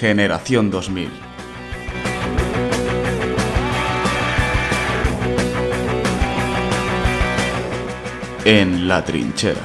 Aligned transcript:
Generación 0.00 0.70
2000. 0.70 1.10
En 8.46 8.88
la 8.88 9.04
trinchera. 9.04 9.60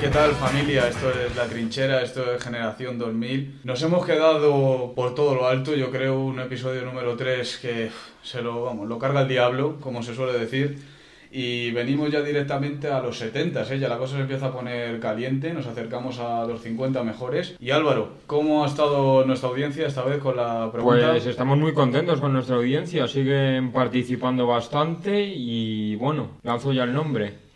¿Qué 0.00 0.08
tal 0.08 0.32
familia? 0.32 0.88
Esto 0.88 1.10
es 1.10 1.36
La 1.36 1.44
Trinchera, 1.44 2.00
esto 2.00 2.32
es 2.32 2.42
Generación 2.42 2.96
2000. 2.98 3.60
Nos 3.64 3.82
hemos 3.82 4.06
quedado 4.06 4.94
por 4.94 5.14
todo 5.14 5.34
lo 5.34 5.46
alto, 5.46 5.74
yo 5.74 5.90
creo 5.90 6.20
un 6.20 6.40
episodio 6.40 6.86
número 6.86 7.18
3 7.18 7.58
que 7.58 7.90
se 8.22 8.40
lo, 8.40 8.64
vamos, 8.64 8.88
lo 8.88 8.98
carga 8.98 9.20
el 9.20 9.28
diablo, 9.28 9.76
como 9.78 10.02
se 10.02 10.14
suele 10.14 10.38
decir. 10.38 10.95
Y 11.30 11.70
venimos 11.72 12.10
ya 12.10 12.22
directamente 12.22 12.88
a 12.88 13.00
los 13.00 13.18
70, 13.18 13.62
¿eh? 13.62 13.78
ya 13.78 13.88
la 13.88 13.98
cosa 13.98 14.16
se 14.16 14.22
empieza 14.22 14.46
a 14.46 14.52
poner 14.52 15.00
caliente, 15.00 15.52
nos 15.52 15.66
acercamos 15.66 16.18
a 16.18 16.44
los 16.46 16.62
50 16.62 17.02
mejores. 17.02 17.56
Y 17.60 17.70
Álvaro, 17.70 18.10
¿cómo 18.26 18.64
ha 18.64 18.68
estado 18.68 19.24
nuestra 19.24 19.48
audiencia 19.48 19.86
esta 19.86 20.04
vez 20.04 20.18
con 20.18 20.36
la 20.36 20.70
pregunta? 20.72 21.10
Pues 21.10 21.26
estamos 21.26 21.58
muy 21.58 21.74
contentos 21.74 22.20
con 22.20 22.32
nuestra 22.32 22.56
audiencia, 22.56 23.08
siguen 23.08 23.72
participando 23.72 24.46
bastante 24.46 25.26
y 25.26 25.96
bueno, 25.96 26.28
lanzo 26.42 26.72
ya 26.72 26.84
el 26.84 26.94
nombre. 26.94 27.46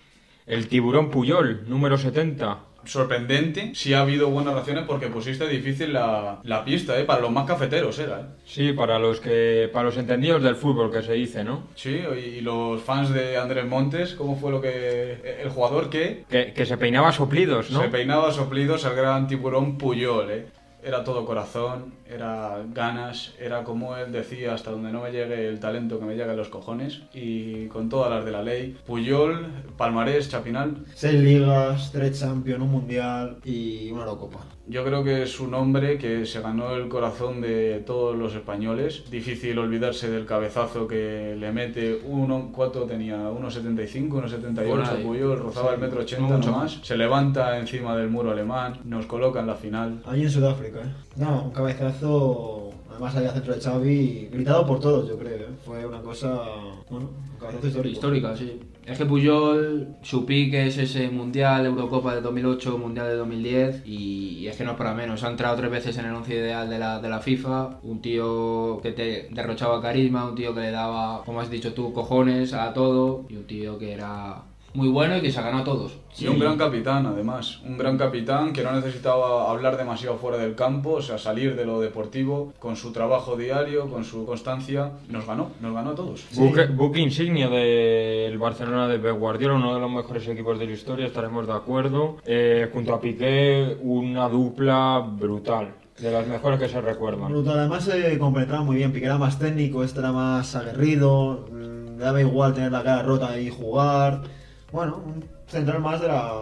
El 0.47 0.67
tiburón 0.67 1.11
Puyol, 1.11 1.65
número 1.69 1.97
70. 1.97 2.70
Sorprendente, 2.85 3.73
sí 3.75 3.95
ha 3.95 4.01
habido 4.01 4.29
buenas 4.31 4.55
reacciones 4.55 4.85
porque 4.87 5.09
pusiste 5.09 5.49
difícil 5.49 5.93
la, 5.93 6.41
la 6.43 6.65
pista, 6.65 6.99
¿eh? 6.99 7.05
para 7.05 7.21
los 7.21 7.31
más 7.31 7.47
cafeteros 7.47 7.99
era. 7.99 8.21
¿eh? 8.21 8.25
Sí, 8.45 8.73
para 8.73 8.99
los 8.99 9.21
que 9.21 9.69
para 9.73 9.87
los 9.87 9.97
entendidos 9.97 10.43
del 10.43 10.57
fútbol 10.57 10.91
que 10.91 11.03
se 11.03 11.13
dice, 11.15 11.45
¿no? 11.45 11.65
Sí, 11.75 12.01
y 12.37 12.41
los 12.41 12.81
fans 12.83 13.13
de 13.13 13.37
Andrés 13.37 13.67
Montes, 13.67 14.15
¿cómo 14.15 14.37
fue 14.37 14.51
lo 14.51 14.61
que 14.61 15.39
el 15.43 15.49
jugador 15.51 15.91
que 15.91 16.25
Que, 16.29 16.53
que 16.53 16.67
se 16.67 16.77
peinaba 16.77 17.13
soplidos, 17.13 17.71
¿no? 17.71 17.83
se 17.83 17.89
peinaba 17.89 18.33
soplidos 18.33 18.85
al 18.85 18.97
gran 18.97 19.27
tiburón 19.27 19.79
Puyol, 19.79 20.31
¿eh? 20.31 20.47
Era 20.83 21.05
todo 21.05 21.25
corazón, 21.25 21.93
era 22.09 22.59
ganas, 22.73 23.35
era 23.39 23.65
como 23.65 23.97
él 23.97 24.13
decía, 24.13 24.55
hasta 24.55 24.71
donde 24.71 24.93
no 24.93 25.03
me 25.03 25.13
llegue 25.13 25.49
el 25.49 25.61
talento 25.61 25.99
que 25.99 26.07
me 26.07 26.17
llegue 26.17 26.31
a 26.31 26.35
los 26.35 26.49
cojones 26.49 27.03
y 27.13 27.67
con 27.67 27.89
todas 27.89 28.11
las 28.11 28.25
de 28.25 28.31
la 28.31 28.43
ley. 28.43 28.77
Puyol, 28.87 29.47
Palmarés, 29.77 30.29
Chapinal, 30.29 30.77
Seis 30.95 31.21
ligas, 31.21 31.91
tres 31.93 32.19
champions, 32.19 32.63
un 32.63 32.71
mundial 32.71 33.39
y 33.45 33.91
una 33.91 34.03
Eurocopa. 34.03 34.39
Yo 34.71 34.85
creo 34.85 35.03
que 35.03 35.25
es 35.25 35.41
un 35.41 35.53
hombre 35.55 35.99
que 35.99 36.25
se 36.27 36.41
ganó 36.41 36.77
el 36.77 36.89
corazón 36.89 37.41
de 37.41 37.83
todos 37.85 38.17
los 38.17 38.37
españoles. 38.37 39.03
Difícil 39.11 39.59
olvidarse 39.59 40.09
del 40.09 40.27
cabezazo 40.27 40.87
que 40.87 41.35
le 41.37 41.51
mete 41.51 42.01
uno, 42.05 42.53
¿cuánto 42.55 42.85
tenía? 42.85 43.17
1,75, 43.17 44.09
Por 44.09 44.29
1,78, 44.29 44.89
ahí. 44.89 45.03
Puyol, 45.03 45.41
rozaba 45.41 45.75
el 45.75 45.81
metro 45.81 46.03
80 46.03 46.23
mucho 46.23 46.51
nomás. 46.53 46.79
Se 46.83 46.97
levanta 46.97 47.59
encima 47.59 47.97
del 47.97 48.11
muro 48.11 48.31
alemán, 48.31 48.79
nos 48.85 49.07
coloca 49.07 49.41
en 49.41 49.49
la 49.49 49.57
final. 49.57 50.03
Allí 50.07 50.23
en 50.23 50.31
Sudáfrica, 50.31 50.70
¿eh? 50.79 50.93
No, 51.17 51.45
un 51.45 51.51
cabezazo, 51.51 52.71
además 52.89 53.17
allá 53.17 53.33
centro 53.33 53.55
de 53.55 53.61
Xavi, 53.61 54.29
gritado 54.33 54.67
por 54.67 54.79
todos, 54.81 55.09
yo 55.09 55.19
creo, 55.19 55.37
¿eh? 55.37 55.49
Fue 55.65 55.85
una 55.85 56.01
cosa, 56.01 56.45
bueno, 56.89 57.11
un 57.33 57.39
cabezazo 57.39 57.67
histórico. 57.67 57.95
Histórica, 57.95 58.37
sí. 58.37 58.61
Es 58.87 58.99
que 58.99 59.07
Puyol, 59.07 59.97
su 60.03 60.25
pique 60.27 60.67
es 60.67 60.79
ese 60.79 61.11
Mundial, 61.11 61.67
Eurocopa 61.67 62.15
de 62.15 62.23
2008, 62.23 62.79
Mundial 62.79 63.07
de 63.09 63.15
2010 63.17 63.83
y, 63.85 64.39
y 64.39 64.49
es 64.49 64.57
que 64.57 64.65
no 64.65 64.73
es 64.73 64.77
para 64.77 64.95
menos. 64.95 65.23
Ha 65.23 65.31
entrado 65.31 65.57
tres 65.57 65.71
veces 65.71 65.97
en 65.99 66.07
el 66.07 66.15
once 66.15 66.35
ideal 66.35 66.69
de 66.69 66.79
la, 66.79 67.01
de 67.01 67.09
la 67.09 67.21
FIFA, 67.21 67.79
un 67.83 68.01
tío 68.01 68.81
que 68.83 68.93
te 68.93 69.29
derrochaba 69.31 69.81
carisma, 69.83 70.29
un 70.29 70.35
tío 70.35 70.55
que 70.55 70.61
le 70.61 70.71
daba, 70.71 71.23
como 71.25 71.41
has 71.41 71.51
dicho 71.51 71.73
tú, 71.75 71.93
cojones 71.93 72.53
a 72.55 72.73
todo 72.73 73.27
y 73.29 73.37
un 73.37 73.47
tío 73.47 73.79
que 73.79 73.93
era 73.93 74.43
muy 74.75 74.89
bueno 74.89 75.17
y 75.17 75.21
que 75.21 75.33
se 75.33 75.39
ha 75.39 75.43
ganado 75.43 75.63
a 75.63 75.65
todos. 75.65 75.93
Y 76.19 76.27
un 76.27 76.39
gran 76.39 76.59
capitán, 76.59 77.07
además. 77.07 77.61
Un 77.65 77.79
gran 77.79 77.97
capitán 77.97 78.53
que 78.53 78.63
no 78.63 78.73
necesitaba 78.73 79.51
hablar 79.51 79.77
demasiado 79.77 80.17
fuera 80.17 80.39
del 80.39 80.55
campo, 80.55 80.95
o 80.95 81.03
sea, 81.03 81.19
salir 81.19 81.57
de 81.57 81.65
lo 81.65 81.81
deportivo, 81.81 82.53
con 82.59 82.77
su 82.77 82.93
trabajo 82.93 83.37
diario, 83.37 83.89
con 83.89 84.05
su 84.05 84.27
constancia. 84.27 84.93
Nos 85.09 85.27
ganó, 85.27 85.51
nos 85.61 85.73
ganó 85.73 85.91
a 85.91 85.95
todos. 85.95 86.27
Buque, 86.35 86.67
buque 86.67 87.01
insignia 87.01 87.49
del 87.49 88.37
Barcelona 88.39 88.89
de 88.89 88.99
Pep 88.99 89.17
Guardiola, 89.19 89.55
uno 89.55 89.75
de 89.75 89.81
los 89.81 89.91
mejores 89.91 90.27
equipos 90.29 90.59
de 90.59 90.67
la 90.67 90.73
historia, 90.73 91.07
estaremos 91.07 91.47
de 91.47 91.53
acuerdo. 91.53 92.17
Eh, 92.25 92.69
junto 92.73 92.95
a 92.95 93.01
Piqué, 93.01 93.79
una 93.83 94.29
dupla 94.29 94.99
brutal, 94.99 95.75
de 95.99 96.11
las 96.11 96.27
mejores 96.27 96.59
que 96.59 96.69
se 96.69 96.81
recuerdan. 96.81 97.31
Brutal, 97.31 97.61
además 97.61 97.85
se 97.85 98.19
compenetraba 98.19 98.65
muy 98.65 98.77
bien, 98.77 98.93
Piqué 98.93 99.07
era 99.07 99.19
más 99.19 99.39
técnico, 99.39 99.85
este 99.85 100.01
era 100.01 100.13
más 100.13 100.55
aguerrido, 100.55 101.47
mm, 101.51 101.99
le 101.99 102.05
daba 102.05 102.21
igual 102.21 102.53
tener 102.53 102.73
la 102.73 102.83
cara 102.83 103.03
rota 103.03 103.39
y 103.39 103.49
jugar. 103.49 104.23
Bueno, 104.73 105.03
un 105.05 105.25
central 105.49 105.81
más 105.81 106.01
de 106.01 106.09
la, 106.09 106.33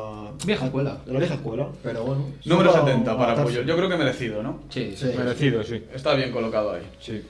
Vieja 0.44 0.66
escuela. 0.66 0.98
de 1.06 1.12
la 1.12 1.18
vieja 1.18 1.34
escuela, 1.34 1.68
pero 1.82 2.04
bueno. 2.04 2.26
Número 2.44 2.70
supo 2.72 2.86
70 2.86 3.16
para. 3.18 3.42
Puyol. 3.42 3.66
Yo 3.66 3.76
creo 3.76 3.88
que 3.88 3.96
merecido, 3.96 4.42
¿no? 4.42 4.60
Sí, 4.68 4.94
Sí. 4.96 5.06
Merecido, 5.16 5.62
sí. 5.64 5.82
Está 5.94 6.14
bien 6.14 6.30
colocado 6.30 6.72
ahí. 6.72 6.82
sí. 7.00 7.22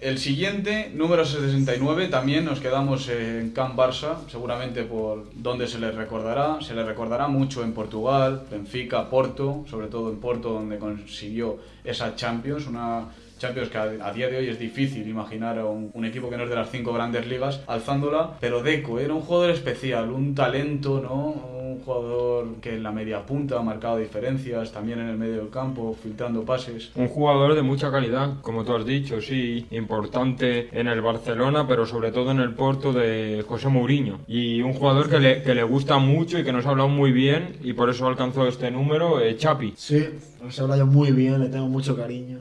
El 0.00 0.18
siguiente, 0.18 0.90
número 0.94 1.24
69, 1.24 2.08
también 2.08 2.44
nos 2.44 2.60
quedamos 2.60 3.08
en 3.08 3.52
Camp 3.52 3.74
Barça, 3.74 4.16
seguramente 4.28 4.82
por 4.82 5.24
donde 5.34 5.66
se 5.66 5.78
le 5.78 5.92
recordará. 5.92 6.58
Se 6.60 6.74
le 6.74 6.84
recordará 6.84 7.26
mucho 7.26 7.62
en 7.64 7.72
Portugal, 7.72 8.42
Benfica, 8.50 9.08
Porto, 9.08 9.64
sobre 9.70 9.86
todo 9.86 10.10
en 10.10 10.18
Porto, 10.20 10.50
donde 10.52 10.78
consiguió 10.78 11.56
esa 11.84 12.14
Champions, 12.16 12.66
una 12.66 13.06
Champions 13.38 13.68
que 13.68 13.78
a, 13.78 13.82
a 13.82 14.12
día 14.12 14.28
de 14.28 14.38
hoy 14.38 14.48
es 14.48 14.58
difícil 14.58 15.08
imaginar 15.08 15.58
a 15.58 15.66
un, 15.66 15.90
un 15.92 16.04
equipo 16.04 16.30
que 16.30 16.36
no 16.36 16.44
es 16.44 16.50
de 16.50 16.56
las 16.56 16.70
cinco 16.70 16.92
grandes 16.92 17.26
ligas 17.26 17.60
alzándola. 17.66 18.36
Pero 18.40 18.62
Deco 18.62 18.98
era 19.00 19.14
un 19.14 19.20
jugador 19.20 19.50
especial, 19.50 20.10
un 20.10 20.34
talento, 20.34 21.00
¿no? 21.00 21.54
Un 21.64 21.80
jugador 21.84 22.46
que 22.60 22.74
en 22.74 22.82
la 22.82 22.92
media 22.92 23.24
punta 23.26 23.58
ha 23.58 23.62
marcado 23.62 23.96
diferencias, 23.98 24.72
también 24.72 25.00
en 25.00 25.08
el 25.08 25.16
medio 25.16 25.36
del 25.36 25.50
campo, 25.50 25.96
filtrando 26.00 26.42
pases. 26.44 26.90
Un 26.94 27.08
jugador 27.08 27.54
de 27.54 27.62
mucha 27.62 27.90
calidad, 27.90 28.40
como 28.42 28.64
tú 28.64 28.74
has 28.74 28.84
dicho, 28.86 29.20
sí, 29.20 29.66
importante 29.70 30.68
en 30.78 30.86
el 30.86 31.00
Barcelona, 31.00 31.66
pero 31.66 31.86
sobre 31.86 32.12
todo 32.12 32.30
en 32.30 32.40
el 32.40 32.54
Porto 32.54 32.92
de 32.92 33.44
José 33.46 33.68
Mourinho. 33.68 34.20
Y 34.28 34.62
un 34.62 34.72
jugador 34.72 35.10
que 35.10 35.18
le, 35.18 35.42
que 35.42 35.54
le 35.54 35.62
gusta 35.64 35.98
mucho 35.98 36.38
y 36.38 36.44
que 36.44 36.52
nos 36.52 36.66
ha 36.66 36.70
hablado 36.70 36.88
muy 36.88 37.12
bien, 37.12 37.56
y 37.62 37.72
por 37.72 37.90
eso 37.90 38.06
alcanzó 38.06 38.46
este 38.46 38.70
número, 38.70 39.20
eh, 39.20 39.36
Chapi. 39.36 39.74
Sí, 39.76 40.06
se 40.48 40.62
habla 40.62 40.76
yo 40.76 40.86
muy 40.86 41.10
bien, 41.10 41.40
le 41.40 41.48
tengo 41.48 41.66
mucho 41.66 41.96
cariño. 41.96 42.38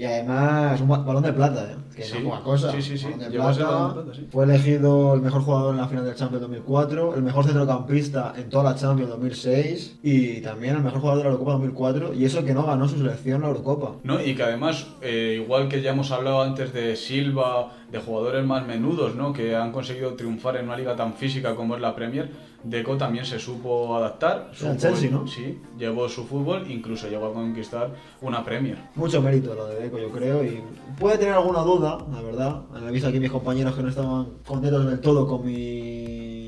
Y 0.00 0.04
además, 0.06 0.80
un 0.80 0.88
ba- 0.88 0.96
balón 1.02 1.22
de 1.22 1.32
plata, 1.34 1.62
¿eh? 1.72 1.76
Que 1.94 2.02
Sí, 2.04 2.12
no 2.14 2.18
es 2.20 2.24
poca 2.24 2.42
cosa. 2.42 2.72
sí, 2.72 2.80
sí, 2.80 2.96
sí, 2.96 3.08
de 3.18 3.30
plata, 3.30 3.64
balón 3.66 3.88
de 3.96 4.02
plata, 4.02 4.18
sí. 4.18 4.28
Fue 4.32 4.44
elegido 4.44 5.12
el 5.12 5.20
mejor 5.20 5.42
jugador 5.42 5.74
en 5.74 5.80
la 5.82 5.88
final 5.88 6.06
del 6.06 6.14
Champions 6.14 6.40
2004, 6.40 7.16
el 7.16 7.22
mejor 7.22 7.44
centrocampista 7.44 8.32
en 8.34 8.48
toda 8.48 8.64
la 8.64 8.74
Champions 8.76 9.10
2006 9.10 9.98
y 10.02 10.40
también 10.40 10.76
el 10.76 10.82
mejor 10.82 11.00
jugador 11.00 11.18
de 11.18 11.24
la 11.24 11.30
Eurocopa 11.32 11.52
2004. 11.52 12.14
Y 12.14 12.24
eso 12.24 12.42
que 12.46 12.54
no 12.54 12.64
ganó 12.64 12.88
su 12.88 12.96
selección 12.96 13.42
la 13.42 13.48
Eurocopa. 13.48 13.96
¿no? 14.02 14.24
Y 14.24 14.34
que 14.34 14.42
además, 14.42 14.86
eh, 15.02 15.40
igual 15.44 15.68
que 15.68 15.82
ya 15.82 15.90
hemos 15.90 16.10
hablado 16.12 16.40
antes 16.40 16.72
de 16.72 16.96
Silva, 16.96 17.70
de 17.90 17.98
jugadores 17.98 18.44
más 18.46 18.66
menudos, 18.66 19.14
¿no? 19.16 19.32
Que 19.32 19.56
han 19.56 19.72
conseguido 19.72 20.14
triunfar 20.14 20.56
en 20.56 20.66
una 20.66 20.76
liga 20.76 20.94
tan 20.96 21.14
física 21.14 21.54
como 21.56 21.74
es 21.74 21.80
la 21.80 21.94
Premier, 21.94 22.30
Deco 22.62 22.96
también 22.96 23.24
se 23.24 23.38
supo 23.38 23.96
adaptar. 23.96 24.50
Supo- 24.52 24.76
Chelsea, 24.76 25.10
¿no? 25.10 25.26
Sí, 25.26 25.58
llevó 25.78 26.08
su 26.08 26.24
fútbol, 26.24 26.70
incluso 26.70 27.08
llegó 27.08 27.26
a 27.26 27.32
conquistar 27.32 27.90
una 28.20 28.44
Premier. 28.44 28.76
Mucho 28.94 29.20
mérito 29.22 29.54
lo 29.54 29.66
de 29.66 29.76
Deco, 29.80 29.98
yo 29.98 30.10
creo. 30.10 30.44
Y 30.44 30.62
puede 30.98 31.18
tener 31.18 31.34
alguna 31.34 31.60
duda, 31.62 31.98
la 32.12 32.20
verdad. 32.20 32.62
Han 32.74 32.92
visto 32.92 33.08
aquí 33.08 33.18
mis 33.18 33.30
compañeros 33.30 33.74
que 33.74 33.82
no 33.82 33.88
estaban 33.88 34.26
contentos 34.46 34.86
del 34.86 35.00
todo 35.00 35.26
con 35.26 35.44
mi. 35.46 36.39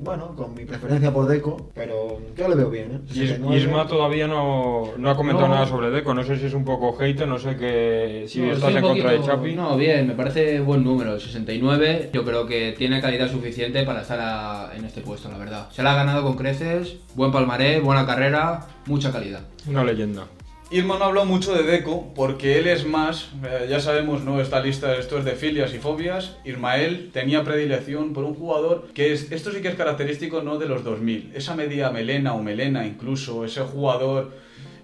Bueno, 0.00 0.34
con 0.36 0.54
mi 0.54 0.64
preferencia 0.64 1.12
por 1.12 1.26
Deco, 1.26 1.70
pero 1.74 2.18
yo 2.36 2.48
le 2.48 2.54
veo 2.54 2.70
bien, 2.70 2.92
¿eh? 2.92 3.00
Is- 3.10 3.14
69. 3.30 3.56
Isma 3.56 3.86
todavía 3.86 4.26
no, 4.28 4.92
no 4.96 5.10
ha 5.10 5.16
comentado 5.16 5.48
No. 5.48 5.54
nada 5.54 5.66
sobre 5.66 5.90
Deco, 5.90 6.14
no 6.14 6.22
sé 6.22 6.36
si 6.38 6.46
es 6.46 6.54
un 6.54 6.64
poco 6.64 6.92
hater, 6.94 7.26
no 7.26 7.38
sé 7.38 7.56
que, 7.56 8.24
si 8.28 8.40
No, 8.40 8.52
estás 8.52 8.74
en 8.74 8.82
contra 8.82 9.10
de 9.12 9.22
Chapi. 9.22 9.54
No, 9.54 9.76
bien, 9.76 10.06
me 10.06 10.14
parece 10.14 10.60
buen 10.60 10.84
número, 10.84 11.18
69. 11.18 12.10
Yo 12.12 12.24
creo 12.24 12.46
que 12.46 12.74
tiene 12.78 13.00
calidad 13.00 13.30
suficiente 13.30 13.82
para 13.84 14.02
estar 14.02 14.18
a- 14.20 14.70
en 14.76 14.84
este 14.84 15.00
puesto, 15.00 15.28
la 15.30 15.38
verdad. 15.38 15.68
Se 15.70 15.82
la 15.82 15.92
ha 15.92 15.96
ganado 15.96 16.22
con 16.22 16.36
creces, 16.36 16.96
buen 17.14 17.32
palmarés, 17.32 17.82
buena 17.82 18.06
carrera, 18.06 18.66
mucha 18.86 19.10
calidad. 19.12 19.40
Una 19.68 19.84
leyenda. 19.84 20.24
Irma 20.70 20.98
no 20.98 21.06
habló 21.06 21.24
mucho 21.24 21.54
de 21.54 21.62
Deco 21.62 22.12
porque 22.14 22.58
él 22.58 22.66
es 22.66 22.86
más, 22.86 23.30
eh, 23.42 23.68
ya 23.70 23.80
sabemos, 23.80 24.22
¿no? 24.22 24.38
Esta 24.38 24.60
lista, 24.60 24.96
esto 24.96 25.16
es 25.16 25.24
de 25.24 25.32
filias 25.32 25.72
y 25.72 25.78
fobias. 25.78 26.36
Irmael 26.44 27.08
tenía 27.10 27.42
predilección 27.42 28.12
por 28.12 28.24
un 28.24 28.34
jugador 28.34 28.88
que 28.92 29.14
es, 29.14 29.32
esto 29.32 29.50
sí 29.50 29.62
que 29.62 29.68
es 29.68 29.76
característico, 29.76 30.42
¿no? 30.42 30.58
De 30.58 30.66
los 30.66 30.84
2000. 30.84 31.32
Esa 31.34 31.54
media 31.54 31.88
melena 31.90 32.34
o 32.34 32.42
melena 32.42 32.86
incluso, 32.86 33.46
ese 33.46 33.62
jugador 33.62 34.30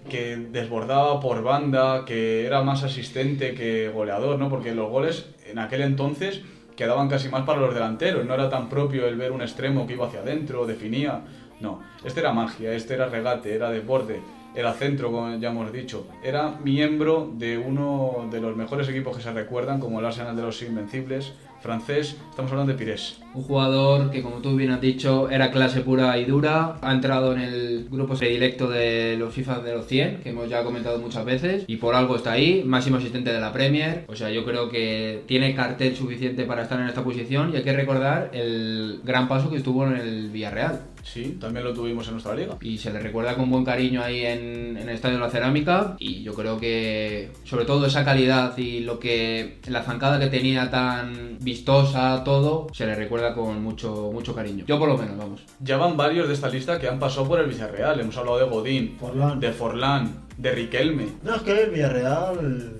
que 0.09 0.37
desbordaba 0.37 1.19
por 1.19 1.43
banda, 1.43 2.03
que 2.03 2.47
era 2.47 2.63
más 2.63 2.81
asistente 2.81 3.53
que 3.53 3.89
goleador, 3.89 4.39
¿no? 4.39 4.49
Porque 4.49 4.73
los 4.73 4.89
goles 4.89 5.27
en 5.45 5.59
aquel 5.59 5.81
entonces 5.81 6.41
quedaban 6.75 7.09
casi 7.09 7.29
más 7.29 7.43
para 7.43 7.61
los 7.61 7.75
delanteros, 7.75 8.25
no 8.25 8.33
era 8.33 8.49
tan 8.49 8.69
propio 8.69 9.07
el 9.07 9.17
ver 9.17 9.31
un 9.31 9.43
extremo 9.43 9.85
que 9.85 9.93
iba 9.93 10.07
hacia 10.07 10.21
adentro, 10.21 10.65
definía. 10.65 11.21
No, 11.59 11.83
este 12.03 12.21
era 12.21 12.33
magia, 12.33 12.73
este 12.73 12.95
era 12.95 13.05
regate, 13.05 13.53
era 13.53 13.69
desborde. 13.69 14.19
Era 14.55 14.73
centro, 14.73 15.11
como 15.11 15.37
ya 15.37 15.49
hemos 15.49 15.71
dicho. 15.71 16.07
Era 16.23 16.55
miembro 16.63 17.31
de 17.37 17.57
uno 17.57 18.27
de 18.31 18.41
los 18.41 18.55
mejores 18.55 18.87
equipos 18.89 19.17
que 19.17 19.23
se 19.23 19.31
recuerdan, 19.31 19.79
como 19.79 19.99
el 19.99 20.05
Arsenal 20.05 20.35
de 20.35 20.41
los 20.41 20.61
Invencibles, 20.61 21.33
francés. 21.61 22.15
Estamos 22.29 22.51
hablando 22.51 22.73
de 22.73 22.77
Pires. 22.77 23.19
Un 23.33 23.41
jugador 23.41 24.11
que, 24.11 24.21
como 24.21 24.37
tú 24.37 24.55
bien 24.55 24.71
has 24.71 24.81
dicho, 24.81 25.29
era 25.29 25.51
clase 25.51 25.81
pura 25.81 26.17
y 26.17 26.25
dura. 26.25 26.77
Ha 26.81 26.93
entrado 26.93 27.33
en 27.33 27.41
el 27.41 27.87
grupo 27.89 28.13
predilecto 28.13 28.69
de 28.69 29.15
los 29.17 29.33
FIFA 29.33 29.59
de 29.59 29.73
los 29.73 29.87
100, 29.87 30.21
que 30.21 30.29
hemos 30.29 30.47
ya 30.47 30.63
comentado 30.63 30.99
muchas 30.99 31.25
veces, 31.25 31.63
y 31.67 31.77
por 31.77 31.95
algo 31.95 32.15
está 32.15 32.33
ahí. 32.33 32.63
Máximo 32.63 32.97
asistente 32.97 33.33
de 33.33 33.39
la 33.39 33.51
Premier. 33.51 34.05
O 34.07 34.15
sea, 34.15 34.29
yo 34.29 34.45
creo 34.45 34.69
que 34.69 35.23
tiene 35.25 35.55
cartel 35.55 35.95
suficiente 35.95 36.45
para 36.45 36.63
estar 36.63 36.79
en 36.79 36.87
esta 36.87 37.03
posición. 37.03 37.51
Y 37.51 37.57
hay 37.57 37.63
que 37.63 37.73
recordar 37.73 38.29
el 38.33 39.01
gran 39.03 39.27
paso 39.27 39.49
que 39.49 39.57
estuvo 39.57 39.85
en 39.87 39.97
el 39.97 40.29
Villarreal. 40.29 40.81
Sí, 41.05 41.37
también 41.39 41.63
lo 41.63 41.73
tuvimos 41.73 42.07
en 42.07 42.13
nuestra 42.13 42.35
liga. 42.35 42.57
Y 42.61 42.77
se 42.77 42.91
le 42.91 42.99
recuerda 42.99 43.35
con 43.35 43.49
buen 43.49 43.63
cariño 43.63 44.01
ahí 44.01 44.25
en, 44.25 44.75
en 44.75 44.89
el 44.89 44.95
Estadio 44.95 45.15
de 45.15 45.21
la 45.21 45.29
Cerámica. 45.29 45.95
Y 45.99 46.23
yo 46.23 46.33
creo 46.33 46.59
que, 46.59 47.31
sobre 47.43 47.65
todo, 47.65 47.85
esa 47.85 48.03
calidad 48.03 48.57
y 48.57 48.81
lo 48.81 48.99
que. 48.99 49.59
la 49.67 49.83
zancada 49.83 50.19
que 50.19 50.27
tenía 50.27 50.69
tan 50.69 51.37
vistosa, 51.41 52.23
todo, 52.23 52.67
se 52.73 52.85
le 52.85 52.95
recuerda 52.95 53.33
con 53.35 53.61
mucho, 53.61 54.09
mucho 54.11 54.33
cariño. 54.33 54.65
Yo, 54.67 54.79
por 54.79 54.89
lo 54.89 54.97
menos, 54.97 55.17
vamos. 55.17 55.41
Ya 55.59 55.77
van 55.77 55.95
varios 55.95 56.27
de 56.27 56.33
esta 56.33 56.49
lista 56.49 56.79
que 56.79 56.87
han 56.87 56.99
pasado 56.99 57.27
por 57.27 57.39
el 57.39 57.47
Villarreal. 57.47 57.99
Hemos 57.99 58.17
hablado 58.17 58.39
de 58.39 58.45
Godín, 58.45 58.97
Forlán. 58.99 59.39
de 59.39 59.51
Forlán, 59.53 60.25
de 60.37 60.51
Riquelme. 60.51 61.07
No, 61.23 61.35
es 61.35 61.41
que 61.43 61.63
el 61.63 61.69
Villarreal 61.69 62.73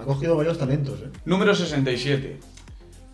ha 0.00 0.04
cogido 0.04 0.36
varios 0.36 0.56
talentos, 0.56 1.00
¿eh? 1.00 1.10
Número 1.24 1.54
67. 1.54 2.51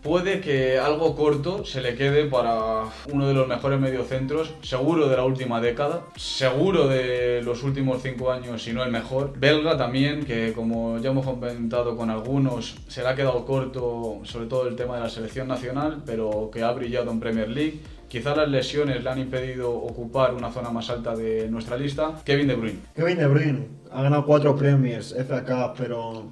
Puede 0.01 0.39
que 0.39 0.79
algo 0.79 1.13
corto 1.13 1.65
se 1.65 1.81
le 1.81 1.95
quede 1.95 2.23
para 2.23 2.85
uno 3.11 3.27
de 3.27 3.33
los 3.33 3.49
mejores 3.49 3.81
mediocentros, 3.81 4.53
seguro 4.61 5.09
de 5.09 5.17
la 5.17 5.25
última 5.25 5.59
década, 5.59 6.05
seguro 6.15 6.87
de 6.87 7.41
los 7.43 7.63
últimos 7.63 8.01
cinco 8.01 8.31
años, 8.31 8.63
si 8.63 8.71
no 8.71 8.81
el 8.81 8.91
mejor. 8.91 9.33
Belga 9.37 9.75
también, 9.75 10.23
que 10.23 10.53
como 10.53 10.99
ya 10.99 11.09
hemos 11.09 11.25
comentado 11.25 11.97
con 11.97 12.09
algunos, 12.09 12.77
se 12.87 13.01
le 13.01 13.09
ha 13.09 13.15
quedado 13.15 13.45
corto, 13.45 14.21
sobre 14.23 14.45
todo 14.45 14.69
el 14.69 14.77
tema 14.77 14.95
de 14.95 15.03
la 15.03 15.09
selección 15.09 15.49
nacional, 15.49 16.01
pero 16.05 16.49
que 16.49 16.63
ha 16.63 16.71
brillado 16.71 17.11
en 17.11 17.19
Premier 17.19 17.49
League. 17.49 17.81
Quizá 18.07 18.33
las 18.37 18.47
lesiones 18.47 19.03
le 19.03 19.09
han 19.09 19.19
impedido 19.19 19.69
ocupar 19.69 20.33
una 20.33 20.49
zona 20.49 20.69
más 20.69 20.89
alta 20.89 21.13
de 21.13 21.49
nuestra 21.49 21.75
lista. 21.75 22.21
Kevin 22.23 22.47
De 22.47 22.55
Bruyne. 22.55 22.79
Kevin 22.95 23.17
De 23.17 23.27
Bruyne 23.27 23.67
ha 23.91 24.01
ganado 24.01 24.25
cuatro 24.25 24.55
premiers, 24.55 25.13
FA 25.27 25.43
Cup, 25.43 25.75
pero 25.77 26.31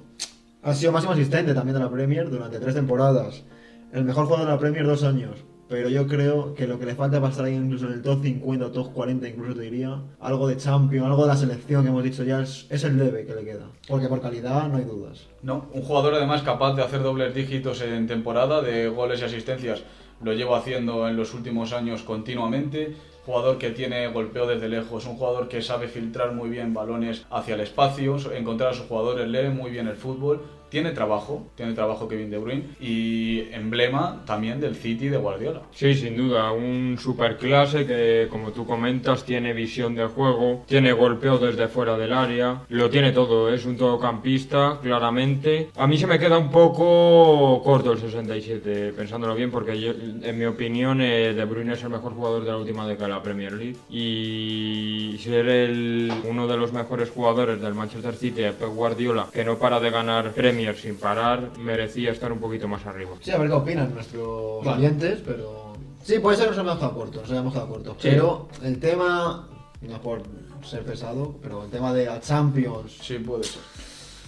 ha 0.62 0.72
sido 0.72 0.90
máximo 0.90 1.12
asistente 1.12 1.52
también 1.52 1.74
de 1.74 1.84
la 1.84 1.90
Premier 1.90 2.30
durante 2.30 2.58
tres 2.58 2.74
temporadas. 2.74 3.44
El 3.92 4.04
mejor 4.04 4.26
jugador 4.26 4.46
de 4.46 4.52
la 4.52 4.58
Premier 4.58 4.86
dos 4.86 5.02
años. 5.02 5.44
Pero 5.68 5.90
yo 5.90 6.06
creo 6.06 6.54
que 6.54 6.66
lo 6.66 6.78
que 6.78 6.86
le 6.86 6.94
falta 6.94 7.18
para 7.20 7.30
estar 7.30 7.44
ahí 7.44 7.54
incluso 7.54 7.86
en 7.86 7.92
el 7.92 8.02
top 8.02 8.22
50 8.22 8.66
o 8.66 8.70
top 8.70 8.92
40 8.94 9.28
incluso 9.28 9.54
te 9.54 9.62
diría, 9.62 10.02
algo 10.18 10.48
de 10.48 10.56
Champions, 10.56 11.06
algo 11.06 11.22
de 11.22 11.28
la 11.28 11.36
selección 11.36 11.82
que 11.82 11.90
hemos 11.90 12.02
dicho 12.02 12.24
ya, 12.24 12.40
es, 12.40 12.66
es 12.70 12.84
el 12.84 12.98
debe 12.98 13.26
que 13.26 13.34
le 13.34 13.44
queda. 13.44 13.66
Porque 13.86 14.08
por 14.08 14.22
calidad 14.22 14.68
no 14.68 14.78
hay 14.78 14.84
dudas. 14.84 15.26
No, 15.42 15.68
un 15.74 15.82
jugador 15.82 16.14
además 16.14 16.40
capaz 16.42 16.74
de 16.74 16.82
hacer 16.82 17.02
dobles 17.02 17.34
dígitos 17.34 17.82
en 17.82 18.06
temporada 18.06 18.62
de 18.62 18.88
goles 18.88 19.20
y 19.20 19.24
asistencias. 19.24 19.82
Lo 20.22 20.32
llevo 20.32 20.56
haciendo 20.56 21.06
en 21.06 21.16
los 21.16 21.34
últimos 21.34 21.72
años 21.74 22.02
continuamente. 22.02 22.96
Jugador 23.28 23.58
que 23.58 23.68
tiene 23.72 24.08
golpeo 24.08 24.46
desde 24.46 24.70
lejos, 24.70 25.04
un 25.04 25.18
jugador 25.18 25.48
que 25.48 25.60
sabe 25.60 25.86
filtrar 25.86 26.32
muy 26.32 26.48
bien 26.48 26.72
balones 26.72 27.26
hacia 27.30 27.56
el 27.56 27.60
espacio, 27.60 28.16
encontrar 28.34 28.70
a 28.70 28.74
sus 28.74 28.86
jugadores, 28.86 29.28
lee 29.28 29.50
muy 29.50 29.70
bien 29.70 29.86
el 29.86 29.96
fútbol. 29.96 30.40
Tiene 30.70 30.90
trabajo, 30.90 31.46
tiene 31.54 31.72
trabajo 31.72 32.08
Kevin 32.08 32.28
De 32.30 32.36
Bruyne 32.36 32.64
y 32.78 33.48
emblema 33.52 34.22
también 34.26 34.60
del 34.60 34.74
City 34.74 35.08
de 35.08 35.16
Guardiola. 35.16 35.62
Sí, 35.70 35.94
sin 35.94 36.14
duda, 36.14 36.52
un 36.52 36.98
superclase 37.00 37.86
que, 37.86 38.28
como 38.30 38.50
tú 38.52 38.66
comentas, 38.66 39.24
tiene 39.24 39.54
visión 39.54 39.94
de 39.94 40.04
juego, 40.04 40.64
tiene 40.66 40.92
golpeo 40.92 41.38
desde 41.38 41.68
fuera 41.68 41.96
del 41.96 42.12
área, 42.12 42.64
lo 42.68 42.90
tiene 42.90 43.12
todo, 43.12 43.50
es 43.50 43.64
un 43.64 43.78
todocampista, 43.78 44.78
claramente. 44.82 45.70
A 45.74 45.86
mí 45.86 45.96
se 45.96 46.06
me 46.06 46.18
queda 46.18 46.36
un 46.36 46.50
poco 46.50 47.62
corto 47.64 47.92
el 47.92 47.98
67, 47.98 48.92
pensándolo 48.94 49.34
bien, 49.34 49.50
porque 49.50 49.80
yo, 49.80 49.92
en 49.92 50.38
mi 50.38 50.44
opinión 50.44 51.00
eh, 51.00 51.32
De 51.32 51.46
Bruyne 51.46 51.72
es 51.72 51.82
el 51.82 51.88
mejor 51.88 52.12
jugador 52.12 52.44
de 52.44 52.50
la 52.50 52.58
última 52.58 52.86
década 52.86 53.17
la 53.18 53.22
Premier 53.22 53.52
League 53.52 53.76
y 53.90 55.18
ser 55.22 55.48
el, 55.48 56.12
uno 56.28 56.46
de 56.46 56.56
los 56.56 56.72
mejores 56.72 57.10
jugadores 57.10 57.60
del 57.60 57.74
Manchester 57.74 58.14
City, 58.14 58.42
Pep 58.58 58.68
Guardiola, 58.74 59.26
que 59.32 59.44
no 59.44 59.58
para 59.58 59.80
de 59.80 59.90
ganar 59.90 60.30
Premier 60.32 60.76
sin 60.76 60.96
parar, 60.96 61.50
merecía 61.58 62.12
estar 62.12 62.32
un 62.32 62.38
poquito 62.38 62.68
más 62.68 62.86
arriba. 62.86 63.10
Sí, 63.20 63.30
a 63.32 63.38
ver 63.38 63.48
qué 63.48 63.54
opinan 63.54 63.92
nuestros 63.94 64.64
Vale. 64.64 64.78
oyentes, 64.86 65.20
pero... 65.24 65.72
Sí, 66.02 66.20
puede 66.20 66.36
ser 66.36 66.46
que 66.46 66.50
nos 66.52 66.58
hayamos 66.60 66.78
quedado 66.78 66.94
cortos, 66.94 67.22
nos 67.22 67.30
hayamos 67.32 67.52
quedado 67.52 67.68
cortos. 67.68 67.96
Sí. 67.98 68.08
Pero 68.10 68.48
el 68.62 68.78
tema, 68.78 69.48
no 69.82 70.00
por 70.00 70.22
ser 70.64 70.84
pesado, 70.84 71.36
pero 71.42 71.64
el 71.64 71.70
tema 71.70 71.92
de 71.92 72.06
la 72.06 72.20
Champions, 72.20 72.96
Sí, 73.02 73.18
puede 73.18 73.44
ser. 73.44 73.60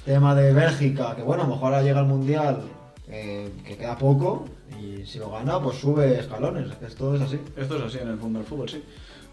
tema 0.04 0.34
de 0.34 0.52
Bélgica, 0.52 1.14
que 1.16 1.22
bueno, 1.22 1.44
a 1.44 1.46
lo 1.46 1.52
mejor 1.54 1.66
ahora 1.72 1.82
llega 1.82 2.00
el 2.00 2.06
Mundial, 2.06 2.62
eh, 3.10 3.50
que 3.66 3.76
queda 3.76 3.96
poco, 3.98 4.46
y 4.80 5.04
si 5.04 5.18
lo 5.18 5.30
gana, 5.30 5.60
pues 5.60 5.78
sube 5.78 6.18
escalones, 6.18 6.70
esto 6.86 7.14
es 7.14 7.22
así. 7.22 7.40
Esto 7.56 7.76
es 7.76 7.82
así 7.82 7.98
en 7.98 8.08
el 8.08 8.16
mundo 8.16 8.38
del 8.38 8.48
fútbol, 8.48 8.68
sí. 8.68 8.82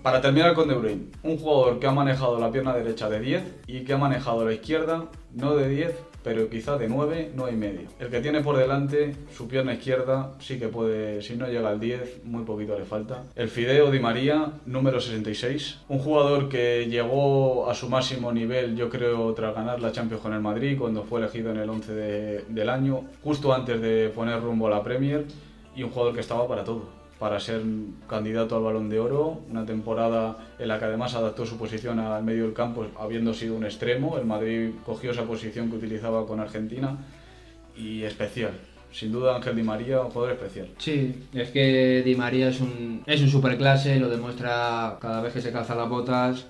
Para 0.01 0.21
terminar 0.21 0.53
con 0.53 0.67
De 0.67 0.75
Bruyne, 0.75 1.07
un 1.23 1.37
jugador 1.37 1.79
que 1.79 1.87
ha 1.87 1.91
manejado 1.91 2.39
la 2.39 2.51
pierna 2.51 2.73
derecha 2.73 3.09
de 3.09 3.19
10 3.19 3.43
y 3.67 3.83
que 3.83 3.93
ha 3.93 3.97
manejado 3.97 4.45
la 4.45 4.53
izquierda 4.53 5.05
no 5.33 5.55
de 5.55 5.67
10, 5.67 5.95
pero 6.27 6.49
quizá 6.49 6.77
de 6.77 6.89
9, 6.89 7.31
9 7.33 7.51
y 7.53 7.55
medio. 7.55 7.87
El 7.99 8.09
que 8.09 8.19
tiene 8.19 8.41
por 8.41 8.57
delante 8.57 9.15
su 9.35 9.47
pierna 9.47 9.73
izquierda 9.73 10.33
sí 10.39 10.59
que 10.59 10.67
puede, 10.67 11.21
si 11.21 11.35
no 11.37 11.47
llega 11.47 11.69
al 11.69 11.79
10, 11.79 12.25
muy 12.25 12.43
poquito 12.43 12.77
le 12.77 12.83
falta. 12.83 13.23
El 13.35 13.47
Fideo 13.47 13.89
Di 13.91 13.99
María, 13.99 14.51
número 14.65 14.99
66, 14.99 15.79
un 15.87 15.99
jugador 15.99 16.49
que 16.49 16.87
llegó 16.89 17.69
a 17.69 17.73
su 17.73 17.87
máximo 17.87 18.31
nivel, 18.33 18.75
yo 18.75 18.89
creo, 18.89 19.33
tras 19.33 19.55
ganar 19.55 19.81
la 19.81 19.91
Champions 19.93 20.21
con 20.21 20.33
el 20.33 20.41
Madrid, 20.41 20.77
cuando 20.77 21.03
fue 21.03 21.21
elegido 21.21 21.51
en 21.51 21.57
el 21.57 21.69
11 21.69 21.93
de- 21.93 22.43
del 22.49 22.69
año, 22.69 23.03
justo 23.23 23.53
antes 23.53 23.79
de 23.81 24.09
poner 24.13 24.41
rumbo 24.41 24.67
a 24.67 24.71
la 24.71 24.83
Premier, 24.83 25.23
y 25.75 25.83
un 25.83 25.91
jugador 25.91 26.13
que 26.15 26.21
estaba 26.21 26.47
para 26.47 26.63
todo 26.63 26.96
para 27.19 27.39
ser 27.39 27.61
candidato 28.07 28.55
al 28.55 28.63
balón 28.63 28.89
de 28.89 28.99
oro, 28.99 29.41
una 29.49 29.65
temporada 29.65 30.37
en 30.59 30.67
la 30.67 30.77
que 30.79 30.85
además 30.85 31.15
adaptó 31.15 31.45
su 31.45 31.57
posición 31.57 31.99
al 31.99 32.23
medio 32.23 32.43
del 32.43 32.53
campo, 32.53 32.85
habiendo 32.99 33.33
sido 33.33 33.55
un 33.55 33.63
extremo, 33.65 34.17
el 34.17 34.25
Madrid 34.25 34.69
cogió 34.85 35.11
esa 35.11 35.23
posición 35.23 35.69
que 35.69 35.77
utilizaba 35.77 36.27
con 36.27 36.39
Argentina 36.39 36.97
y 37.75 38.03
especial. 38.03 38.51
Sin 38.91 39.11
duda 39.11 39.35
Ángel 39.35 39.55
Di 39.55 39.63
María, 39.63 40.01
un 40.01 40.09
jugador 40.11 40.35
especial. 40.35 40.69
Sí, 40.77 41.13
es 41.33 41.49
que 41.49 42.01
Di 42.05 42.15
María 42.15 42.49
es 42.49 42.61
un, 42.61 43.03
es 43.05 43.21
un 43.21 43.29
superclase, 43.29 43.99
lo 43.99 44.09
demuestra 44.09 44.97
cada 45.01 45.21
vez 45.21 45.33
que 45.33 45.41
se 45.41 45.51
calza 45.51 45.75
las 45.75 45.89
botas. 45.89 46.45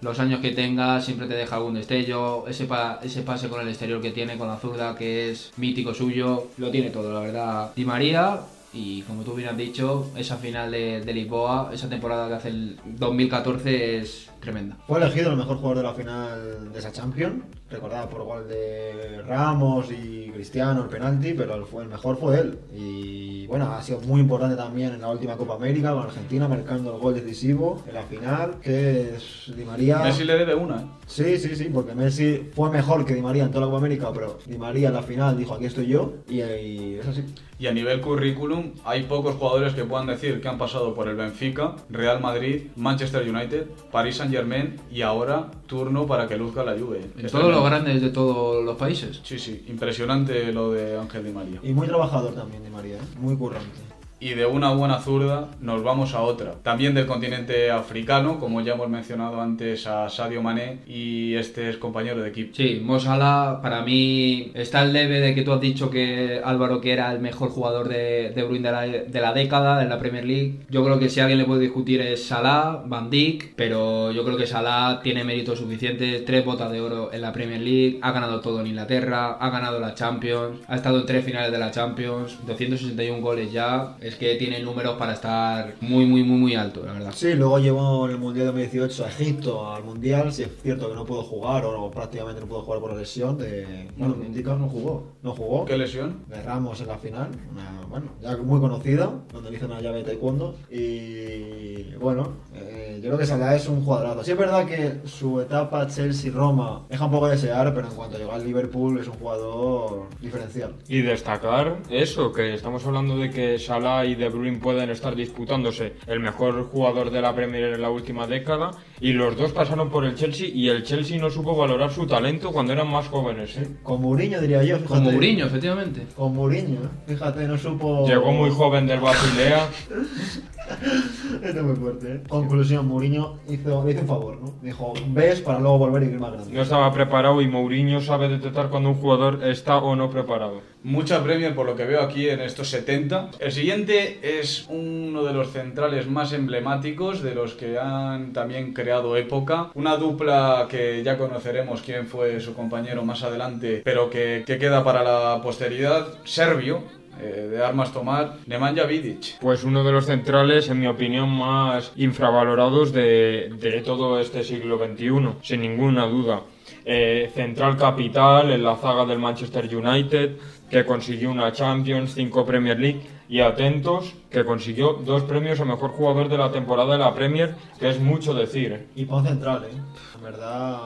Los 0.00 0.18
años 0.18 0.40
que 0.40 0.50
tenga 0.50 1.00
siempre 1.00 1.26
te 1.26 1.34
deja 1.34 1.56
algún 1.56 1.74
destello. 1.74 2.46
Ese, 2.48 2.64
pa- 2.66 3.00
ese 3.02 3.22
pase 3.22 3.48
con 3.48 3.60
el 3.60 3.68
exterior 3.68 4.00
que 4.00 4.10
tiene, 4.10 4.36
con 4.36 4.46
la 4.48 4.56
zurda, 4.58 4.94
que 4.94 5.30
es 5.30 5.52
mítico 5.56 5.94
suyo. 5.94 6.48
Lo 6.58 6.70
tiene 6.70 6.90
todo, 6.90 7.12
la 7.12 7.20
verdad. 7.20 7.70
Di 7.74 7.84
María, 7.84 8.40
y 8.76 9.02
como 9.02 9.22
tú 9.22 9.34
bien 9.34 9.48
has 9.48 9.56
dicho, 9.56 10.10
esa 10.16 10.36
final 10.36 10.70
de, 10.70 11.00
de 11.00 11.14
Lisboa, 11.14 11.70
esa 11.72 11.88
temporada 11.88 12.28
que 12.28 12.34
hace 12.34 12.48
el 12.50 12.76
2014 12.84 13.98
es 13.98 14.30
tremenda. 14.40 14.76
Fue 14.86 14.98
elegido 14.98 15.30
el 15.30 15.36
mejor 15.36 15.56
jugador 15.56 15.78
de 15.78 15.82
la 15.82 15.94
final 15.94 16.72
de 16.72 16.78
esa 16.78 16.92
Champions, 16.92 17.42
recordada 17.70 18.08
por 18.08 18.24
gol 18.24 18.46
de 18.48 19.22
Ramos 19.26 19.90
y 19.90 20.30
Cristiano, 20.30 20.82
el 20.82 20.88
penalti, 20.88 21.32
pero 21.32 21.54
el, 21.54 21.64
fue, 21.64 21.82
el 21.82 21.88
mejor 21.88 22.18
fue 22.18 22.38
él. 22.38 22.58
Y 22.74 23.46
bueno, 23.46 23.72
ha 23.72 23.82
sido 23.82 24.00
muy 24.02 24.20
importante 24.20 24.54
también 24.56 24.92
en 24.92 25.00
la 25.00 25.08
última 25.08 25.36
Copa 25.36 25.54
América 25.54 25.92
con 25.92 26.02
Argentina, 26.02 26.46
marcando 26.46 26.94
el 26.94 27.00
gol 27.00 27.14
decisivo 27.14 27.82
en 27.88 27.94
la 27.94 28.02
final, 28.02 28.56
que 28.60 29.14
es 29.14 29.52
Di 29.56 29.64
María. 29.64 29.98
Messi 29.98 30.24
le 30.24 30.36
debe 30.36 30.54
una, 30.54 30.82
¿eh? 30.82 30.86
Sí, 31.06 31.38
sí, 31.38 31.56
sí, 31.56 31.70
porque 31.72 31.94
Messi 31.94 32.50
fue 32.54 32.70
mejor 32.70 33.04
que 33.04 33.14
Di 33.14 33.22
María 33.22 33.44
en 33.44 33.50
toda 33.50 33.62
la 33.62 33.66
Copa 33.66 33.78
América, 33.78 34.10
pero 34.12 34.38
Di 34.46 34.58
María 34.58 34.88
en 34.88 34.94
la 34.94 35.02
final 35.02 35.38
dijo 35.38 35.54
aquí 35.54 35.64
estoy 35.64 35.86
yo, 35.86 36.14
y, 36.28 36.42
y 36.42 36.98
es 37.00 37.06
así. 37.06 37.24
Y 37.58 37.66
a 37.68 37.72
nivel 37.72 38.00
currículum, 38.02 38.72
hay 38.84 39.04
pocos 39.04 39.36
jugadores 39.36 39.72
que 39.74 39.84
puedan 39.84 40.06
decir 40.06 40.40
que 40.40 40.48
han 40.48 40.58
pasado 40.58 40.94
por 40.94 41.08
el 41.08 41.16
Benfica, 41.16 41.74
Real 41.88 42.20
Madrid, 42.20 42.66
Manchester 42.76 43.28
United, 43.28 43.66
Paris 43.90 44.16
Saint 44.16 44.32
Germain 44.32 44.76
y 44.90 45.02
ahora 45.02 45.50
turno 45.66 46.06
para 46.06 46.28
que 46.28 46.36
luzca 46.36 46.62
la 46.64 46.78
Juve. 46.78 47.00
En 47.16 47.26
Es 47.26 47.32
todos 47.32 47.50
los 47.50 47.64
grandes 47.64 48.02
de 48.02 48.10
todos 48.10 48.62
los 48.64 48.76
países. 48.76 49.20
Sí, 49.24 49.38
sí, 49.38 49.64
impresionante 49.68 50.52
lo 50.52 50.72
de 50.72 50.98
Ángel 50.98 51.24
Di 51.24 51.32
María. 51.32 51.60
Y 51.62 51.72
muy 51.72 51.86
trabajador 51.86 52.34
también 52.34 52.62
Di 52.62 52.70
María, 52.70 52.96
¿eh? 52.96 53.00
muy 53.18 53.36
currante. 53.36 53.95
Y 54.18 54.30
de 54.30 54.46
una 54.46 54.72
buena 54.72 54.98
zurda 54.98 55.50
nos 55.60 55.82
vamos 55.82 56.14
a 56.14 56.22
otra. 56.22 56.54
También 56.62 56.94
del 56.94 57.04
continente 57.04 57.70
africano, 57.70 58.40
como 58.40 58.62
ya 58.62 58.72
hemos 58.72 58.88
mencionado 58.88 59.42
antes 59.42 59.86
a 59.86 60.08
Sadio 60.08 60.42
Mané 60.42 60.78
y 60.86 61.34
este 61.34 61.68
es 61.68 61.76
compañero 61.76 62.22
de 62.22 62.30
equipo. 62.30 62.54
Sí, 62.54 62.80
Mo 62.82 62.98
Salah, 62.98 63.60
para 63.60 63.82
mí 63.82 64.52
está 64.54 64.84
el 64.84 64.94
leve 64.94 65.20
de 65.20 65.34
que 65.34 65.42
tú 65.42 65.52
has 65.52 65.60
dicho 65.60 65.90
que 65.90 66.40
Álvaro 66.42 66.80
que 66.80 66.92
era 66.92 67.12
el 67.12 67.20
mejor 67.20 67.50
jugador 67.50 67.88
de, 67.88 68.30
de 68.34 68.42
Bruin 68.42 68.62
de 68.62 68.72
la, 68.72 68.82
de 68.82 69.20
la 69.20 69.34
década 69.34 69.82
en 69.82 69.90
la 69.90 69.98
Premier 69.98 70.24
League. 70.24 70.60
Yo 70.70 70.82
creo 70.82 70.98
que 70.98 71.10
si 71.10 71.20
alguien 71.20 71.38
le 71.38 71.44
puede 71.44 71.60
discutir 71.60 72.00
es 72.00 72.24
Salah, 72.24 72.84
Van 72.86 73.10
Dijk, 73.10 73.52
pero 73.54 74.12
yo 74.12 74.24
creo 74.24 74.38
que 74.38 74.46
Salah 74.46 75.00
tiene 75.02 75.24
méritos 75.24 75.58
suficientes, 75.58 76.24
tres 76.24 76.42
botas 76.42 76.72
de 76.72 76.80
oro 76.80 77.12
en 77.12 77.20
la 77.20 77.34
Premier 77.34 77.60
League, 77.60 77.98
ha 78.00 78.12
ganado 78.12 78.40
todo 78.40 78.62
en 78.62 78.68
Inglaterra, 78.68 79.36
ha 79.38 79.50
ganado 79.50 79.78
la 79.78 79.94
Champions, 79.94 80.60
ha 80.68 80.76
estado 80.76 81.00
en 81.00 81.06
tres 81.06 81.22
finales 81.22 81.52
de 81.52 81.58
la 81.58 81.70
Champions, 81.70 82.38
261 82.46 83.20
goles 83.20 83.52
ya, 83.52 83.94
Es 84.06 84.14
que 84.14 84.36
tiene 84.36 84.60
números 84.60 84.96
para 84.96 85.14
estar 85.14 85.74
muy, 85.80 86.06
muy, 86.06 86.22
muy, 86.22 86.38
muy 86.38 86.54
alto, 86.54 86.86
la 86.86 86.92
verdad. 86.92 87.12
Sí, 87.12 87.34
luego 87.34 87.58
llevó 87.58 88.06
en 88.06 88.12
el 88.12 88.18
Mundial 88.18 88.46
2018 88.46 89.04
a 89.04 89.08
Egipto 89.08 89.68
al 89.68 89.82
Mundial. 89.82 90.32
Sí, 90.32 90.44
es 90.44 90.50
cierto 90.62 90.88
que 90.88 90.94
no 90.94 91.04
pudo 91.04 91.24
jugar 91.24 91.64
o 91.64 91.90
prácticamente 91.90 92.40
no 92.40 92.46
pudo 92.46 92.62
jugar 92.62 92.80
por 92.80 92.92
la 92.92 93.00
lesión 93.00 93.36
de. 93.36 93.88
Bueno, 93.96 94.14
me 94.14 94.26
indica 94.26 94.54
no 94.54 94.68
jugó. 94.68 95.08
No 95.24 95.32
jugó. 95.32 95.64
¿Qué 95.64 95.76
lesión? 95.76 96.20
De 96.28 96.40
Ramos 96.40 96.80
en 96.80 96.86
la 96.86 96.98
final. 96.98 97.30
Una, 97.50 97.84
bueno, 97.88 98.06
ya 98.22 98.36
muy 98.36 98.60
conocida, 98.60 99.10
donde 99.32 99.50
le 99.50 99.56
hizo 99.56 99.66
una 99.66 99.80
llave 99.80 99.98
de 99.98 100.04
taekwondo. 100.04 100.54
Y 100.70 101.94
bueno, 101.96 102.28
eh, 102.54 103.00
yo 103.02 103.08
creo 103.08 103.18
que 103.18 103.26
Salah 103.26 103.56
es 103.56 103.68
un 103.68 103.84
jugadorazo. 103.84 104.22
Sí, 104.22 104.30
es 104.30 104.38
verdad 104.38 104.66
que 104.66 105.00
su 105.08 105.40
etapa 105.40 105.84
Chelsea-Roma 105.88 106.86
deja 106.88 107.06
un 107.06 107.10
poco 107.10 107.26
de 107.26 107.32
desear, 107.32 107.74
pero 107.74 107.88
en 107.88 107.94
cuanto 107.94 108.18
llegó 108.18 108.30
al 108.30 108.44
Liverpool 108.44 109.00
es 109.00 109.08
un 109.08 109.14
jugador 109.14 110.06
diferencial. 110.20 110.76
Y 110.86 111.02
destacar 111.02 111.78
eso, 111.90 112.32
que 112.32 112.54
estamos 112.54 112.86
hablando 112.86 113.18
de 113.18 113.30
que 113.30 113.58
Salah 113.58 113.95
y 114.04 114.14
De 114.14 114.28
Bruyne 114.28 114.58
pueden 114.58 114.90
estar 114.90 115.14
disputándose 115.14 115.94
el 116.06 116.20
mejor 116.20 116.68
jugador 116.70 117.10
de 117.10 117.20
la 117.20 117.34
Premier 117.34 117.74
en 117.74 117.82
la 117.82 117.90
última 117.90 118.26
década 118.26 118.70
y 119.00 119.12
los 119.12 119.36
dos 119.36 119.52
pasaron 119.52 119.90
por 119.90 120.04
el 120.04 120.14
Chelsea 120.14 120.48
y 120.48 120.68
el 120.68 120.82
Chelsea 120.84 121.18
no 121.18 121.30
supo 121.30 121.56
valorar 121.56 121.90
su 121.90 122.06
talento 122.06 122.52
cuando 122.52 122.72
eran 122.72 122.90
más 122.90 123.08
jóvenes. 123.08 123.56
¿eh? 123.56 123.68
Con 123.82 124.02
Mourinho 124.02 124.40
diría 124.40 124.62
yo. 124.62 124.78
Con 124.78 124.98
fíjate. 124.98 125.12
Mourinho, 125.12 125.46
efectivamente. 125.46 126.06
Con 126.14 126.34
Mourinho, 126.34 126.80
fíjate, 127.06 127.46
no 127.46 127.56
supo. 127.56 128.06
Llegó 128.06 128.32
muy 128.32 128.50
joven 128.50 128.86
del 128.86 129.00
Basilea. 129.00 129.68
Esto 131.42 131.60
es 131.60 131.62
muy 131.62 131.76
fuerte, 131.76 132.12
¿eh? 132.14 132.20
Conclusión, 132.28 132.86
Mourinho 132.88 133.38
hizo, 133.48 133.84
le 133.84 133.92
hizo 133.92 134.02
un 134.02 134.08
favor, 134.08 134.38
¿no? 134.40 134.54
Dijo, 134.62 134.94
ves 135.08 135.40
para 135.40 135.58
luego 135.58 135.78
volver 135.78 136.02
y 136.02 136.06
ir 136.06 136.18
más 136.18 136.32
grande. 136.32 136.52
No 136.52 136.62
estaba 136.62 136.92
preparado 136.92 137.40
y 137.40 137.48
Mourinho 137.48 138.00
sabe 138.00 138.28
detectar 138.28 138.68
cuando 138.68 138.90
un 138.90 138.96
jugador 138.96 139.44
está 139.44 139.78
o 139.78 139.96
no 139.96 140.10
preparado. 140.10 140.60
Mucha 140.82 141.22
Premier 141.22 141.54
por 141.54 141.66
lo 141.66 141.74
que 141.74 141.84
veo 141.84 142.00
aquí 142.00 142.28
en 142.28 142.40
estos 142.40 142.68
70. 142.68 143.30
El 143.40 143.50
siguiente 143.50 144.20
es 144.22 144.66
uno 144.68 145.24
de 145.24 145.32
los 145.32 145.50
centrales 145.50 146.08
más 146.08 146.32
emblemáticos, 146.32 147.22
de 147.22 147.34
los 147.34 147.54
que 147.54 147.78
han 147.78 148.32
también 148.32 148.72
creado 148.72 149.16
época. 149.16 149.70
Una 149.74 149.96
dupla 149.96 150.66
que 150.70 151.02
ya 151.02 151.18
conoceremos 151.18 151.82
quién 151.82 152.06
fue 152.06 152.40
su 152.40 152.54
compañero 152.54 153.04
más 153.04 153.22
adelante, 153.22 153.82
pero 153.84 154.10
que, 154.10 154.44
que 154.46 154.58
queda 154.58 154.84
para 154.84 155.02
la 155.02 155.40
posteridad. 155.42 156.06
Serbio, 156.24 156.82
eh, 157.20 157.48
de 157.50 157.64
armas 157.64 157.92
tomar, 157.92 158.36
Nemanja 158.46 158.84
Vidic. 158.84 159.38
Pues 159.40 159.64
uno 159.64 159.82
de 159.84 159.92
los 159.92 160.06
centrales, 160.06 160.68
en 160.68 160.80
mi 160.80 160.86
opinión, 160.86 161.30
más 161.30 161.92
infravalorados 161.96 162.92
de, 162.92 163.52
de 163.58 163.80
todo 163.82 164.20
este 164.20 164.44
siglo 164.44 164.78
XXI, 164.78 165.38
sin 165.42 165.60
ninguna 165.60 166.06
duda. 166.06 166.42
Eh, 166.84 167.30
central 167.34 167.76
capital 167.76 168.50
en 168.50 168.62
la 168.62 168.76
zaga 168.76 169.04
del 169.04 169.18
Manchester 169.18 169.68
United, 169.74 170.36
que 170.70 170.84
consiguió 170.84 171.30
una 171.30 171.52
Champions, 171.52 172.14
cinco 172.14 172.44
Premier 172.44 172.78
League 172.78 173.00
y 173.28 173.40
atentos, 173.40 174.14
que 174.30 174.44
consiguió 174.44 174.94
dos 175.04 175.22
premios 175.22 175.60
a 175.60 175.64
mejor 175.64 175.90
jugador 175.90 176.28
de 176.28 176.38
la 176.38 176.52
temporada 176.52 176.92
de 176.92 176.98
la 176.98 177.14
Premier, 177.14 177.54
que 177.78 177.88
es 177.88 178.00
mucho 178.00 178.34
decir. 178.34 178.72
¿eh? 178.72 178.86
Y 178.94 179.04
para 179.04 179.20
un 179.20 179.26
central, 179.26 179.64
¿eh? 179.64 179.76
En 180.16 180.22
verdad, 180.22 180.78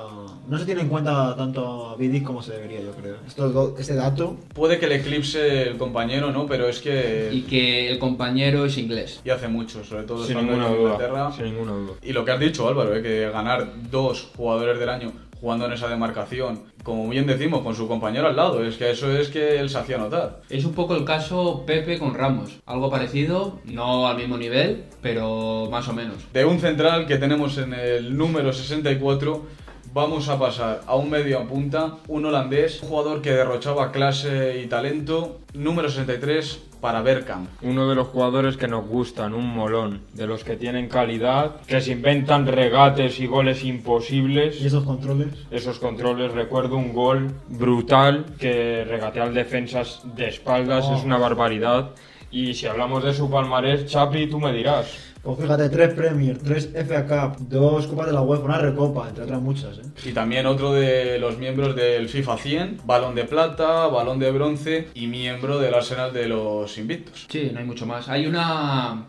no 0.48 0.58
se 0.58 0.64
tiene 0.64 0.82
en 0.82 0.88
cuenta 0.88 1.34
tanto 1.36 1.90
a 1.90 1.96
Vidic 1.96 2.24
como 2.24 2.42
se 2.42 2.52
debería, 2.52 2.80
yo 2.80 2.92
creo. 2.92 3.16
Esto, 3.26 3.76
este 3.78 3.94
dato, 3.94 4.36
Puede 4.54 4.78
que 4.78 4.86
le 4.86 4.96
eclipse 4.96 5.68
el 5.68 5.78
compañero, 5.78 6.30
¿no? 6.32 6.46
Pero 6.46 6.68
es 6.68 6.80
que... 6.80 7.30
Y 7.32 7.42
que 7.42 7.90
el 7.90 7.98
compañero 7.98 8.64
es 8.64 8.76
inglés. 8.76 9.20
Y 9.24 9.30
hace 9.30 9.48
mucho, 9.48 9.84
sobre 9.84 10.04
todo 10.04 10.24
Sin 10.24 10.36
ninguna 10.36 10.66
en 10.66 10.76
duda. 10.76 10.92
Inglaterra. 10.92 11.32
Sin 11.32 11.44
ninguna 11.44 11.72
duda. 11.72 11.92
Y 12.02 12.12
lo 12.12 12.24
que 12.24 12.32
has 12.32 12.40
dicho, 12.40 12.68
Álvaro, 12.68 12.94
¿eh? 12.96 13.02
que 13.02 13.30
ganar 13.30 13.72
dos 13.90 14.30
jugadores 14.36 14.78
del 14.78 14.88
año 14.88 15.12
jugando 15.40 15.66
en 15.66 15.72
esa 15.72 15.88
demarcación, 15.88 16.64
como 16.82 17.08
bien 17.08 17.26
decimos, 17.26 17.62
con 17.62 17.74
su 17.74 17.88
compañero 17.88 18.28
al 18.28 18.36
lado, 18.36 18.64
es 18.64 18.76
que 18.76 18.90
eso 18.90 19.10
es 19.16 19.28
que 19.28 19.58
él 19.58 19.70
se 19.70 19.78
hacía 19.78 19.98
notar. 19.98 20.40
Es 20.48 20.64
un 20.64 20.72
poco 20.72 20.94
el 20.94 21.04
caso 21.04 21.64
Pepe 21.66 21.98
con 21.98 22.14
Ramos. 22.14 22.60
Algo 22.66 22.90
parecido, 22.90 23.58
no 23.64 24.06
al 24.06 24.16
mismo 24.16 24.36
nivel, 24.36 24.84
pero 25.02 25.68
más 25.70 25.88
o 25.88 25.92
menos. 25.92 26.16
De 26.32 26.44
un 26.44 26.58
central 26.58 27.06
que 27.06 27.16
tenemos 27.16 27.58
en 27.58 27.74
el 27.74 28.16
número 28.16 28.52
64, 28.52 29.46
vamos 29.92 30.28
a 30.28 30.38
pasar 30.38 30.82
a 30.86 30.94
un 30.96 31.10
medio 31.10 31.38
a 31.38 31.46
punta, 31.46 31.96
un 32.08 32.24
holandés, 32.24 32.82
un 32.82 32.88
jugador 32.88 33.22
que 33.22 33.32
derrochaba 33.32 33.92
clase 33.92 34.60
y 34.62 34.66
talento, 34.66 35.38
número 35.54 35.88
63 35.88 36.69
para 36.80 37.02
Bergkamp. 37.02 37.48
Uno 37.62 37.88
de 37.88 37.94
los 37.94 38.08
jugadores 38.08 38.56
que 38.56 38.68
nos 38.68 38.86
gustan, 38.86 39.34
un 39.34 39.46
molón, 39.46 40.00
de 40.14 40.26
los 40.26 40.44
que 40.44 40.56
tienen 40.56 40.88
calidad, 40.88 41.60
que 41.66 41.80
se 41.80 41.92
inventan 41.92 42.46
regates 42.46 43.20
y 43.20 43.26
goles 43.26 43.64
imposibles. 43.64 44.60
y 44.60 44.66
esos 44.66 44.84
controles. 44.84 45.28
Esos 45.50 45.78
controles, 45.78 46.32
recuerdo 46.32 46.76
un 46.76 46.92
gol 46.92 47.30
brutal 47.48 48.24
que 48.38 48.84
regatea 48.88 49.24
al 49.24 49.34
defensas 49.34 50.02
de 50.16 50.28
espaldas, 50.28 50.86
Oh. 50.88 50.96
es 50.96 51.04
una 51.04 51.18
barbaridad. 51.18 51.90
Y 52.30 52.54
si 52.54 52.66
hablamos 52.66 53.02
de 53.02 53.12
su 53.12 53.28
palmarés, 53.28 53.86
Chapi, 53.86 54.28
tú 54.28 54.38
me 54.38 54.52
dirás. 54.52 55.10
Pues 55.22 55.38
fíjate, 55.38 55.68
tres 55.68 55.92
Premier, 55.92 56.38
tres 56.38 56.70
FA 56.72 57.06
Cup, 57.06 57.48
dos 57.48 57.86
Copas 57.86 58.06
de 58.06 58.12
la 58.12 58.22
UEFA, 58.22 58.44
una 58.44 58.58
Recopa, 58.58 59.08
entre 59.08 59.24
otras 59.24 59.42
muchas, 59.42 59.78
¿eh? 59.78 59.82
Y 60.06 60.12
también 60.12 60.46
otro 60.46 60.72
de 60.72 61.18
los 61.18 61.36
miembros 61.36 61.76
del 61.76 62.08
FIFA 62.08 62.38
100, 62.38 62.80
balón 62.86 63.14
de 63.14 63.24
plata, 63.24 63.86
balón 63.88 64.18
de 64.18 64.30
bronce 64.30 64.88
y 64.94 65.08
miembro 65.08 65.58
del 65.58 65.74
arsenal 65.74 66.14
de 66.14 66.26
los 66.28 66.78
invictos. 66.78 67.26
Sí, 67.28 67.50
no 67.52 67.58
hay 67.58 67.66
mucho 67.66 67.84
más. 67.84 68.08
Hay 68.08 68.26
una. 68.26 69.06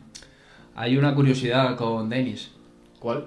Hay 0.75 0.97
una 0.97 1.13
curiosidad 1.15 1.77
con 1.77 2.09
Dennis, 2.09 2.51
¿Cuál? 2.99 3.25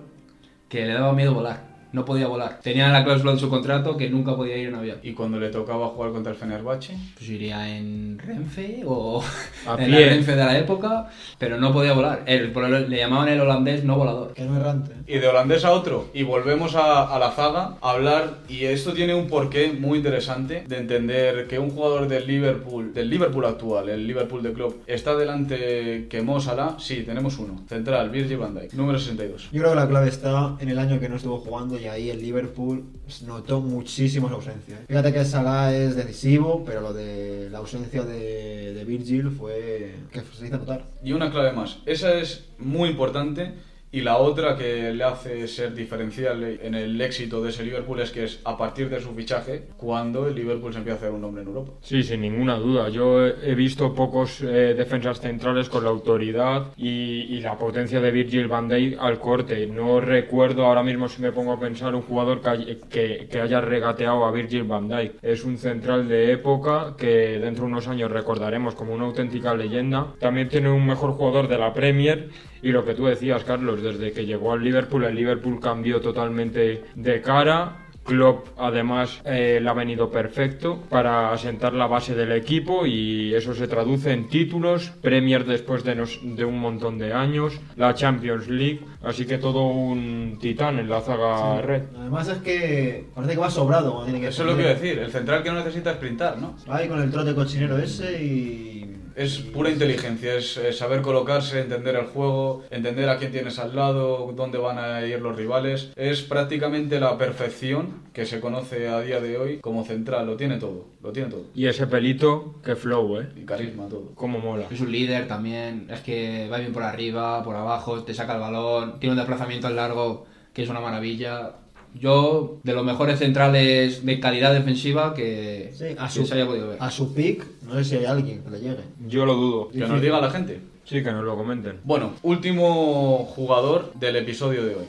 que 0.69 0.85
le 0.87 0.95
daba 0.95 1.13
miedo 1.13 1.35
volar. 1.35 1.74
No 1.95 2.05
podía 2.05 2.27
volar. 2.27 2.59
Tenía 2.61 2.89
la 2.89 3.05
cláusula 3.05 3.33
en 3.33 3.39
su 3.39 3.49
contrato 3.49 3.97
que 3.97 4.11
nunca 4.11 4.35
podía 4.35 4.57
ir 4.57 4.69
en 4.69 4.75
avión. 4.75 4.99
Y 5.03 5.13
cuando 5.13 5.39
le 5.39 5.49
tocaba 5.51 5.87
jugar 5.89 6.11
contra 6.11 6.33
el 6.33 6.39
Fenerbahce, 6.39 6.97
Pues 7.17 7.31
iría 7.31 7.77
en 7.79 8.19
Renfe 8.19 8.83
o 8.85 9.23
A 9.67 9.75
en 9.81 9.91
pie. 9.91 10.01
la 10.01 10.09
Renfe 10.13 10.33
de 10.33 10.45
la 10.45 10.59
época, 10.59 11.09
pero 11.39 11.57
no 11.59 11.73
podía 11.73 11.93
volar. 11.93 12.23
El- 12.27 12.51
por 12.53 12.65
el- 12.65 12.91
le 12.91 12.97
llamaban 12.99 13.29
el 13.29 13.41
holandés 13.41 13.85
no 13.85 13.97
volador. 13.97 14.35
Que 14.35 14.45
no 14.45 14.57
errante. 14.57 14.91
Y 15.07 15.19
de 15.19 15.29
holandés 15.29 15.65
a 15.65 15.71
otro, 15.73 16.09
y 16.13 16.23
volvemos 16.25 16.75
a, 16.75 17.15
a 17.15 17.19
la 17.19 17.31
zaga 17.31 17.77
a 17.81 17.91
hablar, 17.91 18.39
y 18.49 18.65
esto 18.65 18.93
tiene 18.93 19.15
un 19.15 19.29
porqué 19.29 19.73
muy 19.73 19.99
interesante 19.99 20.65
de 20.67 20.79
entender 20.79 21.47
que 21.47 21.59
un 21.59 21.71
jugador 21.71 22.09
del 22.09 22.27
Liverpool, 22.27 22.93
del 22.93 23.09
Liverpool 23.11 23.45
actual, 23.45 23.89
el 23.89 24.07
Liverpool 24.07 24.43
de 24.43 24.53
club, 24.53 24.83
está 24.87 25.15
delante 25.15 26.07
que 26.09 26.23
Mo 26.23 26.41
Salah, 26.41 26.77
sí, 26.79 27.03
tenemos 27.05 27.39
uno, 27.39 27.61
central, 27.69 28.11
Virgil 28.11 28.39
van 28.39 28.55
Dijk, 28.55 28.73
número 28.73 28.99
62. 28.99 29.51
Yo 29.53 29.61
creo 29.61 29.71
que 29.75 29.77
la 29.77 29.89
clave 29.89 30.09
está 30.09 30.57
en 30.59 30.69
el 30.71 30.79
año 30.79 30.99
que 30.99 31.09
no 31.09 31.17
estuvo 31.17 31.39
jugando 31.39 31.79
y 31.79 31.84
ahí 31.89 32.11
el 32.11 32.21
Liverpool 32.21 32.85
notó 33.27 33.61
muchísimo 33.61 34.29
su 34.29 34.35
ausencia. 34.35 34.77
¿eh? 34.77 34.85
Fíjate 34.89 35.13
que 35.13 35.25
Salah 35.25 35.75
es 35.75 35.97
decisivo, 35.97 36.65
pero 36.65 36.81
lo 36.81 36.93
de 36.93 37.49
la 37.51 37.59
ausencia 37.59 38.03
de, 38.03 38.75
de 38.75 38.85
Virgil 38.85 39.31
fue 39.31 39.95
que 40.13 40.21
se 40.21 40.47
hizo 40.47 40.59
notar. 40.59 40.85
Y 41.03 41.13
una 41.13 41.31
clave 41.31 41.53
más, 41.53 41.79
esa 41.87 42.15
es 42.15 42.45
muy 42.59 42.91
importante. 42.91 43.53
Y 43.95 44.01
la 44.01 44.17
otra 44.19 44.57
que 44.57 44.93
le 44.93 45.05
hace 45.05 45.47
ser 45.47 45.73
diferencial 45.73 46.59
en 46.61 46.75
el 46.75 47.01
éxito 47.01 47.41
de 47.41 47.51
ese 47.51 47.63
Liverpool 47.63 48.01
es 48.01 48.11
que 48.11 48.25
es 48.25 48.41
a 48.45 48.57
partir 48.57 48.89
de 48.91 49.01
su 49.01 49.15
fichaje 49.15 49.69
cuando 49.77 50.27
el 50.27 50.35
Liverpool 50.35 50.73
se 50.73 50.79
empieza 50.79 50.97
a 50.97 50.99
hacer 50.99 51.13
un 51.13 51.21
nombre 51.21 51.43
en 51.43 51.49
Europa. 51.49 51.75
Sí, 51.81 52.03
sin 52.03 52.23
ninguna 52.23 52.57
duda. 52.57 52.89
Yo 52.89 53.25
he 53.25 53.55
visto 53.55 53.95
pocos 53.95 54.41
eh, 54.41 54.75
defensas 54.77 55.21
centrales 55.21 55.69
con 55.69 55.85
la 55.85 55.91
autoridad 55.91 56.73
y, 56.77 57.37
y 57.37 57.41
la 57.41 57.57
potencia 57.57 58.01
de 58.01 58.11
Virgil 58.11 58.49
van 58.49 58.67
Dijk 58.67 58.99
al 58.99 59.21
corte. 59.21 59.65
No 59.69 60.01
recuerdo 60.01 60.65
ahora 60.65 60.83
mismo 60.83 61.09
si 61.09 61.23
me 61.23 61.31
pongo 61.31 61.53
a 61.53 61.61
pensar 61.61 61.95
un 61.95 62.03
jugador 62.03 62.41
que, 62.41 62.81
que, 62.91 63.29
que 63.31 63.41
haya 63.41 63.61
regateado 63.61 64.25
a 64.25 64.33
Virgil 64.33 64.65
van 64.65 64.89
Dijk. 64.89 65.23
Es 65.23 65.45
un 65.45 65.57
central 65.57 66.09
de 66.09 66.33
época 66.33 66.97
que 66.99 67.39
dentro 67.39 67.65
de 67.65 67.71
unos 67.71 67.87
años 67.87 68.11
recordaremos 68.11 68.75
como 68.75 68.93
una 68.93 69.05
auténtica 69.05 69.55
leyenda. 69.55 70.15
También 70.19 70.49
tiene 70.49 70.69
un 70.69 70.85
mejor 70.85 71.13
jugador 71.13 71.47
de 71.47 71.59
la 71.59 71.73
Premier 71.73 72.31
y 72.65 72.73
lo 72.73 72.85
que 72.85 72.95
tú 72.95 73.07
decías, 73.07 73.45
Carlos, 73.45 73.83
desde 73.83 74.13
que 74.13 74.27
llegó 74.27 74.53
al 74.53 74.65
Liverpool, 74.65 75.05
el 75.05 75.15
Liverpool 75.15 75.61
cambió 75.61 76.01
totalmente 76.01 76.83
de 76.95 77.21
cara. 77.21 77.79
Klopp 78.05 78.49
además 78.59 79.23
eh, 79.25 79.59
le 79.63 79.71
ha 79.71 79.73
venido 79.73 80.11
perfecto 80.11 80.79
para 80.91 81.33
asentar 81.33 81.73
la 81.73 81.87
base 81.87 82.15
del 82.15 82.33
equipo 82.33 82.85
y 82.85 83.35
eso 83.35 83.55
se 83.55 83.67
traduce 83.67 84.13
en 84.13 84.29
títulos, 84.29 84.91
Premier 85.01 85.47
después 85.47 85.85
de, 85.85 85.95
nos- 85.95 86.21
de 86.23 86.45
un 86.45 86.59
montón 86.59 86.99
de 86.99 87.15
años, 87.15 87.59
la 87.77 87.95
Champions 87.95 88.47
League, 88.49 88.81
así 89.03 89.25
que 89.25 89.39
todo 89.39 89.63
un 89.69 90.37
titán 90.39 90.79
en 90.81 90.91
la 90.91 91.01
zaga 91.01 91.63
red. 91.63 91.85
Además 91.99 92.29
es 92.29 92.39
que 92.39 93.07
parece 93.15 93.33
que 93.33 93.41
va 93.41 93.49
sobrado 93.49 94.05
tiene 94.05 94.21
que 94.21 94.27
Eso 94.29 94.43
es 94.43 94.51
lo 94.51 94.57
que 94.59 94.65
a 94.69 94.75
decir, 94.75 94.99
el 94.99 95.11
central 95.11 95.43
que 95.43 95.51
no 95.51 95.57
necesita 95.57 95.95
sprintar, 95.95 96.39
¿no? 96.39 96.57
Ahí 96.69 96.89
con 96.89 97.01
el 97.01 97.11
trote 97.11 97.35
cochinero 97.35 97.79
ese 97.79 98.23
y... 98.23 98.74
Es 99.17 99.39
pura 99.39 99.71
inteligencia, 99.71 100.35
es, 100.35 100.57
eh, 100.57 100.73
saber 100.73 101.01
colocarse, 101.01 101.61
entender 101.61 101.95
el 101.95 102.07
juego, 102.07 102.65
entender 102.71 103.09
a 103.09 103.19
quién 103.19 103.31
tienes 103.31 103.59
al 103.59 103.77
lado, 103.77 104.33
dónde 104.35 104.59
van 104.59 104.79
a 104.79 105.07
ir 105.07 105.21
los 105.21 105.37
rivales. 105.37 105.93
Es 105.97 106.23
prácticamente 106.23 106.99
la 106.99 107.17
perfección 107.17 108.03
que 108.13 108.27
se 108.27 108.41
conoce 108.41 108.89
a 108.89 109.01
día 109.01 109.21
de 109.21 109.39
hoy 109.39 109.59
como 109.59 109.85
central, 109.85 110.27
lo 110.27 110.37
tiene 110.37 110.59
todo, 110.59 110.87
lo 111.03 111.13
tiene 111.13 111.31
todo. 111.31 111.45
Y 111.55 111.67
ese 111.67 111.87
pelito, 111.87 112.57
que 112.65 112.75
flow, 112.75 113.21
¿eh? 113.21 113.29
Y 113.37 113.45
carisma, 113.45 113.89
todo. 113.89 114.13
Cómo 114.15 114.39
mola. 114.41 114.67
Es 114.71 114.81
un 114.81 114.91
líder 114.91 115.29
también, 115.29 115.89
es 115.91 116.01
que 116.01 116.49
va 116.51 116.59
bien 116.59 116.73
por 116.73 116.83
arriba, 116.83 117.43
por 117.45 117.55
abajo, 117.55 118.03
te 118.03 118.15
saca 118.15 118.35
el 118.35 118.41
balón, 118.41 118.99
tiene 118.99 119.13
un 119.13 119.19
desplazamiento 119.19 119.69
al 119.69 119.77
largo 119.77 120.27
que 120.53 120.63
es 120.63 120.69
una 120.69 120.81
maravilla. 120.81 121.57
Yo, 121.95 122.59
de 122.65 122.73
los 122.75 122.85
mejores 122.85 123.19
centrales 123.21 124.05
de 124.05 124.21
calidad 124.21 124.53
defensiva 124.53 125.15
que, 125.15 125.73
Sí, 125.75 125.85
a 125.99 126.07
que 126.09 126.13
su, 126.13 126.27
se 126.27 126.35
haya 126.35 126.47
podido 126.47 126.69
ver. 126.69 126.79
a 126.81 126.91
su 126.91 127.15
pick, 127.15 127.47
no 127.67 127.75
sé 127.77 127.85
si 127.85 127.97
hay 127.97 128.05
alguien 128.05 128.43
que 128.43 128.51
le 128.51 128.61
llegue. 128.61 128.83
Yo 129.07 129.25
lo 129.27 129.35
dudo. 129.35 129.69
Que 129.71 129.79
nos 129.79 130.01
diga 130.03 130.21
la 130.21 130.31
gente. 130.31 130.61
Sí, 130.85 131.03
que 131.03 131.13
nos 131.13 131.25
lo 131.25 131.37
comenten. 131.37 131.79
Bueno, 131.85 132.13
último 132.23 133.25
jugador 133.35 133.93
del 133.95 134.17
episodio 134.17 134.65
de 134.67 134.75
hoy. 134.75 134.85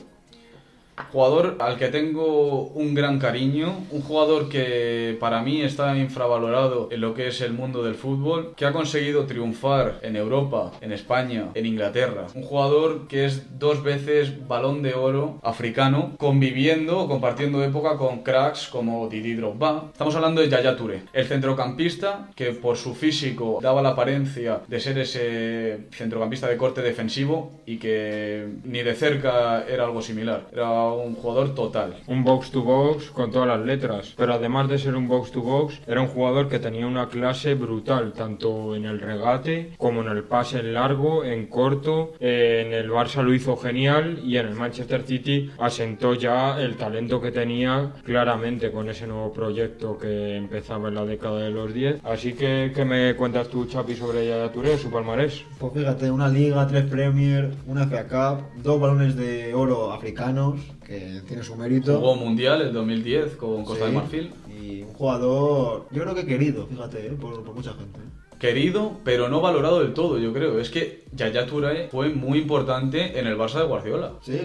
Jugador 1.12 1.56
al 1.60 1.76
que 1.76 1.88
tengo 1.88 2.64
un 2.68 2.94
gran 2.94 3.18
cariño, 3.18 3.74
un 3.90 4.02
jugador 4.02 4.48
que 4.48 5.16
para 5.20 5.42
mí 5.42 5.62
está 5.62 5.96
infravalorado 5.96 6.88
en 6.90 7.00
lo 7.00 7.14
que 7.14 7.28
es 7.28 7.40
el 7.40 7.52
mundo 7.52 7.82
del 7.82 7.94
fútbol, 7.94 8.54
que 8.56 8.66
ha 8.66 8.72
conseguido 8.72 9.26
triunfar 9.26 9.98
en 10.02 10.16
Europa, 10.16 10.72
en 10.80 10.92
España, 10.92 11.50
en 11.54 11.66
Inglaterra. 11.66 12.26
Un 12.34 12.42
jugador 12.42 13.08
que 13.08 13.24
es 13.24 13.58
dos 13.58 13.82
veces 13.82 14.46
balón 14.48 14.82
de 14.82 14.94
oro 14.94 15.38
africano, 15.42 16.12
conviviendo 16.18 17.08
compartiendo 17.08 17.62
época 17.62 17.96
con 17.96 18.22
cracks 18.22 18.68
como 18.68 19.08
Didi 19.08 19.34
Drogba. 19.34 19.90
Estamos 19.92 20.14
hablando 20.16 20.40
de 20.40 20.48
Yaya 20.48 20.76
Touré, 20.76 21.02
el 21.12 21.26
centrocampista 21.26 22.30
que 22.34 22.52
por 22.52 22.76
su 22.76 22.94
físico 22.94 23.58
daba 23.62 23.82
la 23.82 23.90
apariencia 23.90 24.60
de 24.66 24.80
ser 24.80 24.98
ese 24.98 25.86
centrocampista 25.92 26.48
de 26.48 26.56
corte 26.56 26.82
defensivo 26.82 27.52
y 27.66 27.78
que 27.78 28.48
ni 28.64 28.82
de 28.82 28.94
cerca 28.94 29.64
era 29.68 29.84
algo 29.84 30.02
similar. 30.02 30.46
Era 30.52 30.85
un 30.92 31.14
jugador 31.14 31.54
total. 31.54 31.96
Un 32.06 32.24
box 32.24 32.50
to 32.50 32.62
box 32.62 33.10
con 33.10 33.30
todas 33.30 33.48
las 33.48 33.64
letras. 33.64 34.14
Pero 34.16 34.34
además 34.34 34.68
de 34.68 34.78
ser 34.78 34.94
un 34.94 35.08
box 35.08 35.32
to 35.32 35.42
box, 35.42 35.80
era 35.86 36.00
un 36.00 36.08
jugador 36.08 36.48
que 36.48 36.58
tenía 36.58 36.86
una 36.86 37.08
clase 37.08 37.54
brutal, 37.54 38.12
tanto 38.12 38.74
en 38.74 38.84
el 38.84 39.00
regate 39.00 39.72
como 39.78 40.02
en 40.02 40.08
el 40.08 40.24
pase 40.24 40.60
en 40.60 40.74
largo, 40.74 41.24
en 41.24 41.46
corto. 41.46 42.14
En 42.20 42.72
el 42.72 42.90
Barça 42.90 43.22
lo 43.22 43.34
hizo 43.34 43.56
genial 43.56 44.20
y 44.24 44.36
en 44.36 44.46
el 44.46 44.54
Manchester 44.54 45.02
City 45.02 45.50
asentó 45.58 46.14
ya 46.14 46.60
el 46.60 46.76
talento 46.76 47.20
que 47.20 47.30
tenía 47.30 47.92
claramente 48.04 48.70
con 48.70 48.88
ese 48.88 49.06
nuevo 49.06 49.32
proyecto 49.32 49.98
que 49.98 50.36
empezaba 50.36 50.88
en 50.88 50.94
la 50.94 51.04
década 51.04 51.40
de 51.40 51.50
los 51.50 51.72
10. 51.72 52.00
Así 52.04 52.32
que, 52.34 52.72
¿qué 52.74 52.84
me 52.84 53.14
cuentas 53.16 53.48
tú, 53.48 53.66
Chapi, 53.66 53.94
sobre 53.94 54.26
Yaya 54.26 54.52
Touré, 54.52 54.78
su 54.78 54.90
palmarés? 54.90 55.44
Pues 55.58 55.72
fíjate, 55.72 56.10
una 56.10 56.28
liga, 56.28 56.66
tres 56.66 56.84
Premier, 56.84 57.50
una 57.66 57.86
FA 57.86 58.04
Cup, 58.04 58.62
dos 58.62 58.80
balones 58.80 59.16
de 59.16 59.54
oro 59.54 59.92
africanos, 59.92 60.60
que 60.86 61.22
tiene 61.26 61.42
su 61.42 61.56
mérito. 61.56 61.98
Jugó 61.98 62.14
mundial 62.14 62.62
el 62.62 62.72
2010 62.72 63.36
con 63.36 63.64
Costa 63.64 63.86
Sí, 63.86 63.90
de 63.90 63.96
Marfil. 63.96 64.32
Y 64.60 64.82
un 64.82 64.92
jugador, 64.94 65.88
yo 65.90 66.02
creo 66.02 66.14
que 66.14 66.24
querido, 66.24 66.66
fíjate, 66.66 67.06
eh, 67.06 67.10
por, 67.10 67.42
por 67.44 67.54
mucha 67.54 67.72
gente. 67.74 67.98
Querido, 68.38 69.00
pero 69.02 69.28
no 69.28 69.40
valorado 69.40 69.80
del 69.80 69.94
todo, 69.94 70.18
yo 70.18 70.32
creo. 70.32 70.60
Es 70.60 70.70
que 70.70 71.04
Yaya 71.12 71.46
Touré 71.46 71.88
fue 71.88 72.10
muy 72.10 72.38
importante 72.38 73.18
en 73.18 73.26
el 73.26 73.36
Barça 73.36 73.60
de 73.60 73.64
Guardiola. 73.66 74.12
Sí, 74.22 74.40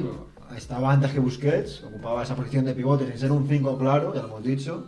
estaba 0.58 0.92
antes 0.92 1.12
que 1.12 1.20
Busquets, 1.20 1.84
ocupaba 1.84 2.24
esa 2.24 2.36
posición 2.36 2.66
de 2.66 2.74
pivote 2.74 3.06
sin 3.08 3.18
ser 3.18 3.32
un 3.32 3.48
5 3.48 3.78
claro, 3.78 4.14
ya 4.14 4.22
lo 4.22 4.28
hemos 4.28 4.44
dicho, 4.44 4.88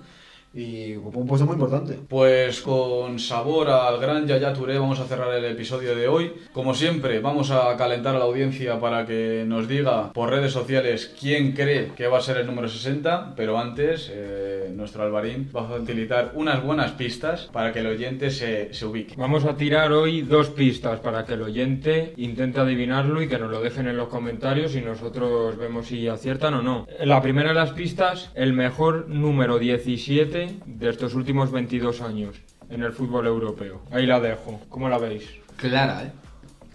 y 0.53 0.95
ocupó 0.95 1.19
un 1.19 1.27
puesto 1.27 1.45
muy 1.45 1.53
importante. 1.53 1.99
Pues 2.07 2.61
con 2.61 3.17
sabor 3.19 3.69
al 3.69 3.99
gran 3.99 4.27
Yaya 4.27 4.53
Touré 4.53 4.77
vamos 4.77 4.99
a 4.99 5.05
cerrar 5.05 5.33
el 5.33 5.45
episodio 5.45 5.95
de 5.95 6.07
hoy. 6.07 6.33
Como 6.53 6.75
siempre, 6.75 7.19
vamos 7.19 7.49
a 7.51 7.75
calentar 7.75 8.15
a 8.15 8.19
la 8.19 8.25
audiencia 8.25 8.79
para 8.79 9.05
que 9.05 9.43
nos 9.47 9.67
diga 9.67 10.13
por 10.13 10.29
redes 10.29 10.51
sociales 10.51 11.13
quién 11.19 11.53
cree 11.53 11.91
que 11.95 12.07
va 12.07 12.19
a 12.19 12.21
ser 12.21 12.37
el 12.37 12.45
número 12.45 12.69
60, 12.69 13.33
pero 13.35 13.57
antes 13.57 14.11
eh, 14.13 14.71
nuestro 14.75 15.03
Alvarín 15.03 15.49
va 15.55 15.61
a 15.61 15.79
facilitar 15.79 16.31
unas 16.35 16.63
buenas 16.63 16.91
pistas 16.91 17.49
para 17.51 17.73
que 17.73 17.79
el 17.79 17.87
oyente 17.87 18.29
se, 18.29 18.73
se 18.73 18.85
ubique. 18.85 19.15
Vamos 19.17 19.45
a 19.45 19.55
tirar 19.55 19.91
hoy 19.91 20.21
dos 20.21 20.49
pistas 20.49 20.99
para 20.99 21.25
que 21.25 21.33
el 21.33 21.41
oyente 21.41 22.13
intente 22.17 22.59
adivinarlo 22.59 23.21
y 23.21 23.27
que 23.27 23.39
nos 23.39 23.49
lo 23.49 23.61
dejen 23.61 23.87
en 23.87 23.97
los 23.97 24.09
comentarios 24.09 24.75
y 24.75 24.81
nosotros 24.81 25.57
vemos 25.57 25.87
si 25.87 26.07
aciertan 26.07 26.53
o 26.53 26.61
no. 26.61 26.87
La 27.03 27.21
primera 27.21 27.49
de 27.49 27.55
las 27.55 27.71
pistas, 27.71 28.29
el 28.35 28.53
mejor 28.53 29.09
número 29.09 29.57
17 29.57 30.42
de 30.65 30.89
estos 30.89 31.13
últimos 31.13 31.51
22 31.51 32.01
años 32.01 32.35
en 32.69 32.83
el 32.83 32.91
fútbol 32.93 33.27
europeo. 33.27 33.81
Ahí 33.91 34.05
la 34.05 34.19
dejo. 34.19 34.61
¿Cómo 34.69 34.89
la 34.89 34.97
veis? 34.97 35.27
Clara, 35.57 36.03
¿eh? 36.03 36.11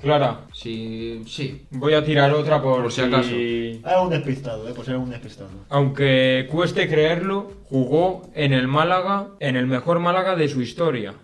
Clara, 0.00 0.42
Sí, 0.52 1.24
sí. 1.26 1.66
voy 1.70 1.94
a 1.94 2.04
tirar 2.04 2.32
otra 2.32 2.62
por, 2.62 2.82
Por 2.82 2.92
si 2.92 3.00
acaso. 3.00 3.30
Hay 3.30 4.02
un 4.04 4.10
despistado, 4.10 4.68
eh, 4.68 4.72
por 4.72 4.84
ser 4.84 4.96
un 4.96 5.10
despistado. 5.10 5.48
Aunque 5.70 6.46
cueste 6.52 6.88
creerlo, 6.88 7.50
jugó 7.68 8.30
en 8.34 8.52
el 8.52 8.68
Málaga, 8.68 9.26
en 9.40 9.56
el 9.56 9.66
mejor 9.66 9.98
Málaga 9.98 10.36
de 10.36 10.46
su 10.48 10.62
historia. 10.62 11.14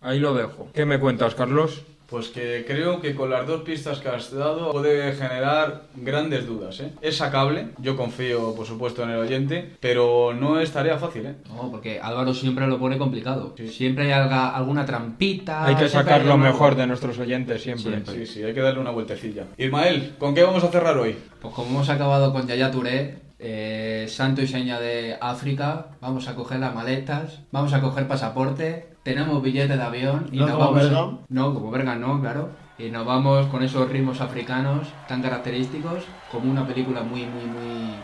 Ahí 0.00 0.18
lo 0.18 0.34
dejo. 0.34 0.68
¿Qué 0.74 0.84
me 0.84 0.98
cuentas, 0.98 1.36
Carlos? 1.36 1.82
Pues 2.08 2.28
que 2.28 2.64
creo 2.66 3.00
que 3.00 3.14
con 3.14 3.30
las 3.30 3.46
dos 3.46 3.62
pistas 3.62 3.98
que 3.98 4.08
has 4.08 4.30
dado 4.30 4.72
puede 4.72 5.12
generar 5.14 5.84
grandes 5.96 6.46
dudas. 6.46 6.78
¿eh? 6.80 6.92
Es 7.00 7.16
sacable, 7.16 7.68
yo 7.78 7.96
confío 7.96 8.54
por 8.54 8.66
supuesto 8.66 9.02
en 9.02 9.10
el 9.10 9.16
oyente, 9.18 9.76
pero 9.80 10.32
no 10.38 10.60
es 10.60 10.70
tarea 10.70 10.98
fácil. 10.98 11.26
¿eh? 11.26 11.34
No, 11.48 11.70
porque 11.70 11.98
Álvaro 12.00 12.34
siempre 12.34 12.66
lo 12.66 12.78
pone 12.78 12.98
complicado. 12.98 13.54
Siempre 13.70 14.04
hay 14.04 14.10
alga- 14.22 14.54
alguna 14.54 14.84
trampita. 14.84 15.64
Hay 15.66 15.76
que 15.76 15.88
sacar 15.88 16.24
lo 16.24 16.34
algo. 16.34 16.44
mejor 16.44 16.76
de 16.76 16.86
nuestros 16.86 17.18
oyentes 17.18 17.62
siempre. 17.62 17.92
Siempre. 17.92 18.14
Sí, 18.26 18.26
sí, 18.32 18.42
hay 18.44 18.52
que 18.54 18.60
darle 18.60 18.80
una 18.80 18.90
vueltecilla. 18.90 19.44
Ismael, 19.56 20.14
¿con 20.18 20.34
qué 20.34 20.42
vamos 20.44 20.62
a 20.62 20.68
cerrar 20.68 20.96
hoy? 20.98 21.16
Pues 21.40 21.54
como 21.54 21.68
hemos 21.70 21.88
acabado 21.88 22.32
con 22.32 22.46
Yaya 22.46 22.70
Touré, 22.70 23.18
eh, 23.38 24.06
santo 24.08 24.40
y 24.42 24.46
seña 24.46 24.78
de 24.78 25.16
África, 25.20 25.88
vamos 26.00 26.28
a 26.28 26.34
coger 26.34 26.60
las 26.60 26.74
maletas, 26.74 27.40
vamos 27.50 27.72
a 27.72 27.80
coger 27.80 28.06
pasaporte, 28.06 28.93
tenemos 29.04 29.42
billete 29.42 29.76
de 29.76 29.82
avión 29.82 30.26
y 30.32 30.38
No 30.38 30.46
nos 30.46 30.56
como 30.56 30.72
vamos. 30.72 31.18
No, 31.28 31.54
como 31.54 31.70
Bergam 31.70 32.00
no, 32.00 32.20
claro. 32.20 32.48
Y 32.76 32.90
nos 32.90 33.06
vamos 33.06 33.46
con 33.46 33.62
esos 33.62 33.88
ritmos 33.88 34.20
africanos 34.20 34.88
tan 35.06 35.22
característicos, 35.22 36.02
como 36.32 36.50
una 36.50 36.66
película 36.66 37.02
muy, 37.02 37.20
muy, 37.20 37.44
muy, 37.44 37.94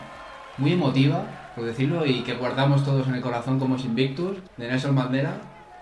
muy 0.57 0.73
emotiva, 0.73 1.25
por 1.55 1.65
decirlo, 1.65 2.05
y 2.05 2.21
que 2.21 2.35
guardamos 2.35 2.85
todos 2.85 3.05
en 3.07 3.15
el 3.15 3.21
corazón 3.21 3.59
como 3.59 3.75
es 3.75 3.83
Invictus, 3.83 4.37
de 4.55 4.69
Nelson 4.69 4.95
Mandela, 4.95 5.33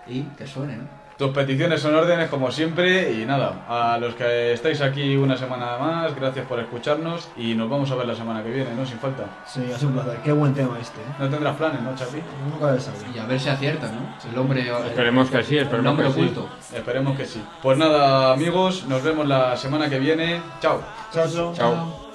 y 0.08 0.22
que 0.36 0.46
suene, 0.46 0.78
¿no? 0.78 0.99
Tus 1.20 1.32
peticiones 1.32 1.82
son 1.82 1.94
órdenes 1.94 2.30
como 2.30 2.50
siempre 2.50 3.12
y 3.12 3.26
nada, 3.26 3.66
a 3.68 3.98
los 3.98 4.14
que 4.14 4.54
estáis 4.54 4.80
aquí 4.80 5.18
una 5.18 5.36
semana 5.36 5.76
más, 5.76 6.16
gracias 6.16 6.46
por 6.46 6.58
escucharnos 6.60 7.28
y 7.36 7.52
nos 7.54 7.68
vamos 7.68 7.90
a 7.90 7.96
ver 7.96 8.06
la 8.06 8.14
semana 8.14 8.42
que 8.42 8.48
viene, 8.48 8.74
¿no? 8.74 8.86
Sin 8.86 8.98
falta. 8.98 9.24
Sí, 9.46 9.60
ha 9.70 9.76
sido 9.76 9.88
un 9.88 9.96
placer. 9.96 10.18
Qué 10.24 10.32
buen 10.32 10.54
tema 10.54 10.78
este. 10.80 10.98
¿eh? 10.98 11.04
No 11.18 11.28
tendrás 11.28 11.56
planes, 11.56 11.82
¿no, 11.82 11.94
Chapi? 11.94 12.22
Nunca 12.50 12.72
se 12.72 12.80
sabe. 12.80 12.96
Y 13.14 13.18
a 13.18 13.26
ver 13.26 13.38
si 13.38 13.50
acierta, 13.50 13.92
¿no? 13.92 14.30
El 14.32 14.38
hombre... 14.38 14.66
Esperemos 14.86 15.28
que 15.28 15.42
sí, 15.42 15.58
el 15.58 15.64
esperemos 15.64 15.90
hombre 15.90 16.06
que 16.06 16.12
sí. 16.14 16.20
oculto. 16.20 16.48
Esperemos 16.74 17.18
que 17.18 17.26
sí. 17.26 17.44
Pues 17.62 17.76
nada, 17.76 18.32
amigos, 18.32 18.86
nos 18.88 19.02
vemos 19.02 19.28
la 19.28 19.58
semana 19.58 19.90
que 19.90 19.98
viene. 19.98 20.40
Chao. 20.62 20.80
Chao, 21.12 21.28
chao. 21.28 21.52
Chao. 21.54 22.10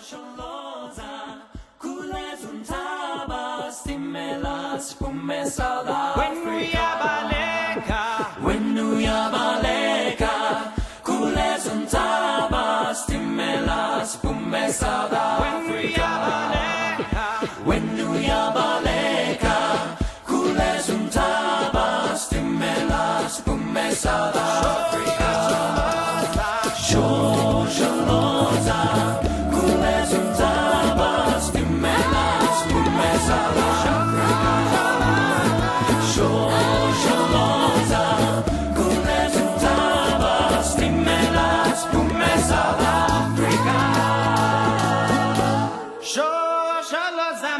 South 14.75 15.13
Africa 15.13 16.09
Wenuyabaleka 17.65 19.57
Kule 20.27 20.71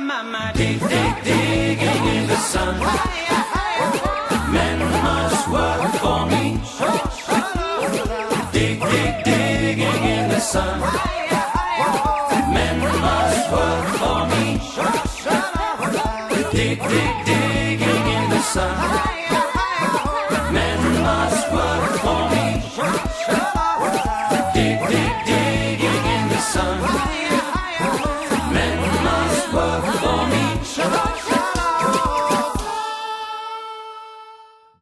Mama, 0.06 0.52
dig, 0.56 0.80
dig, 0.80 1.24
digging 1.24 2.06
in 2.16 2.28
the 2.28 2.38
sun. 2.38 2.80
Men 4.54 4.80
must 5.04 5.48
work 5.50 5.92
for 6.02 6.26
me. 6.28 6.60
Dig, 8.52 8.80
dig, 8.80 9.24
digging 9.24 10.04
in 10.04 10.30
the 10.30 10.40
sun. 10.40 11.15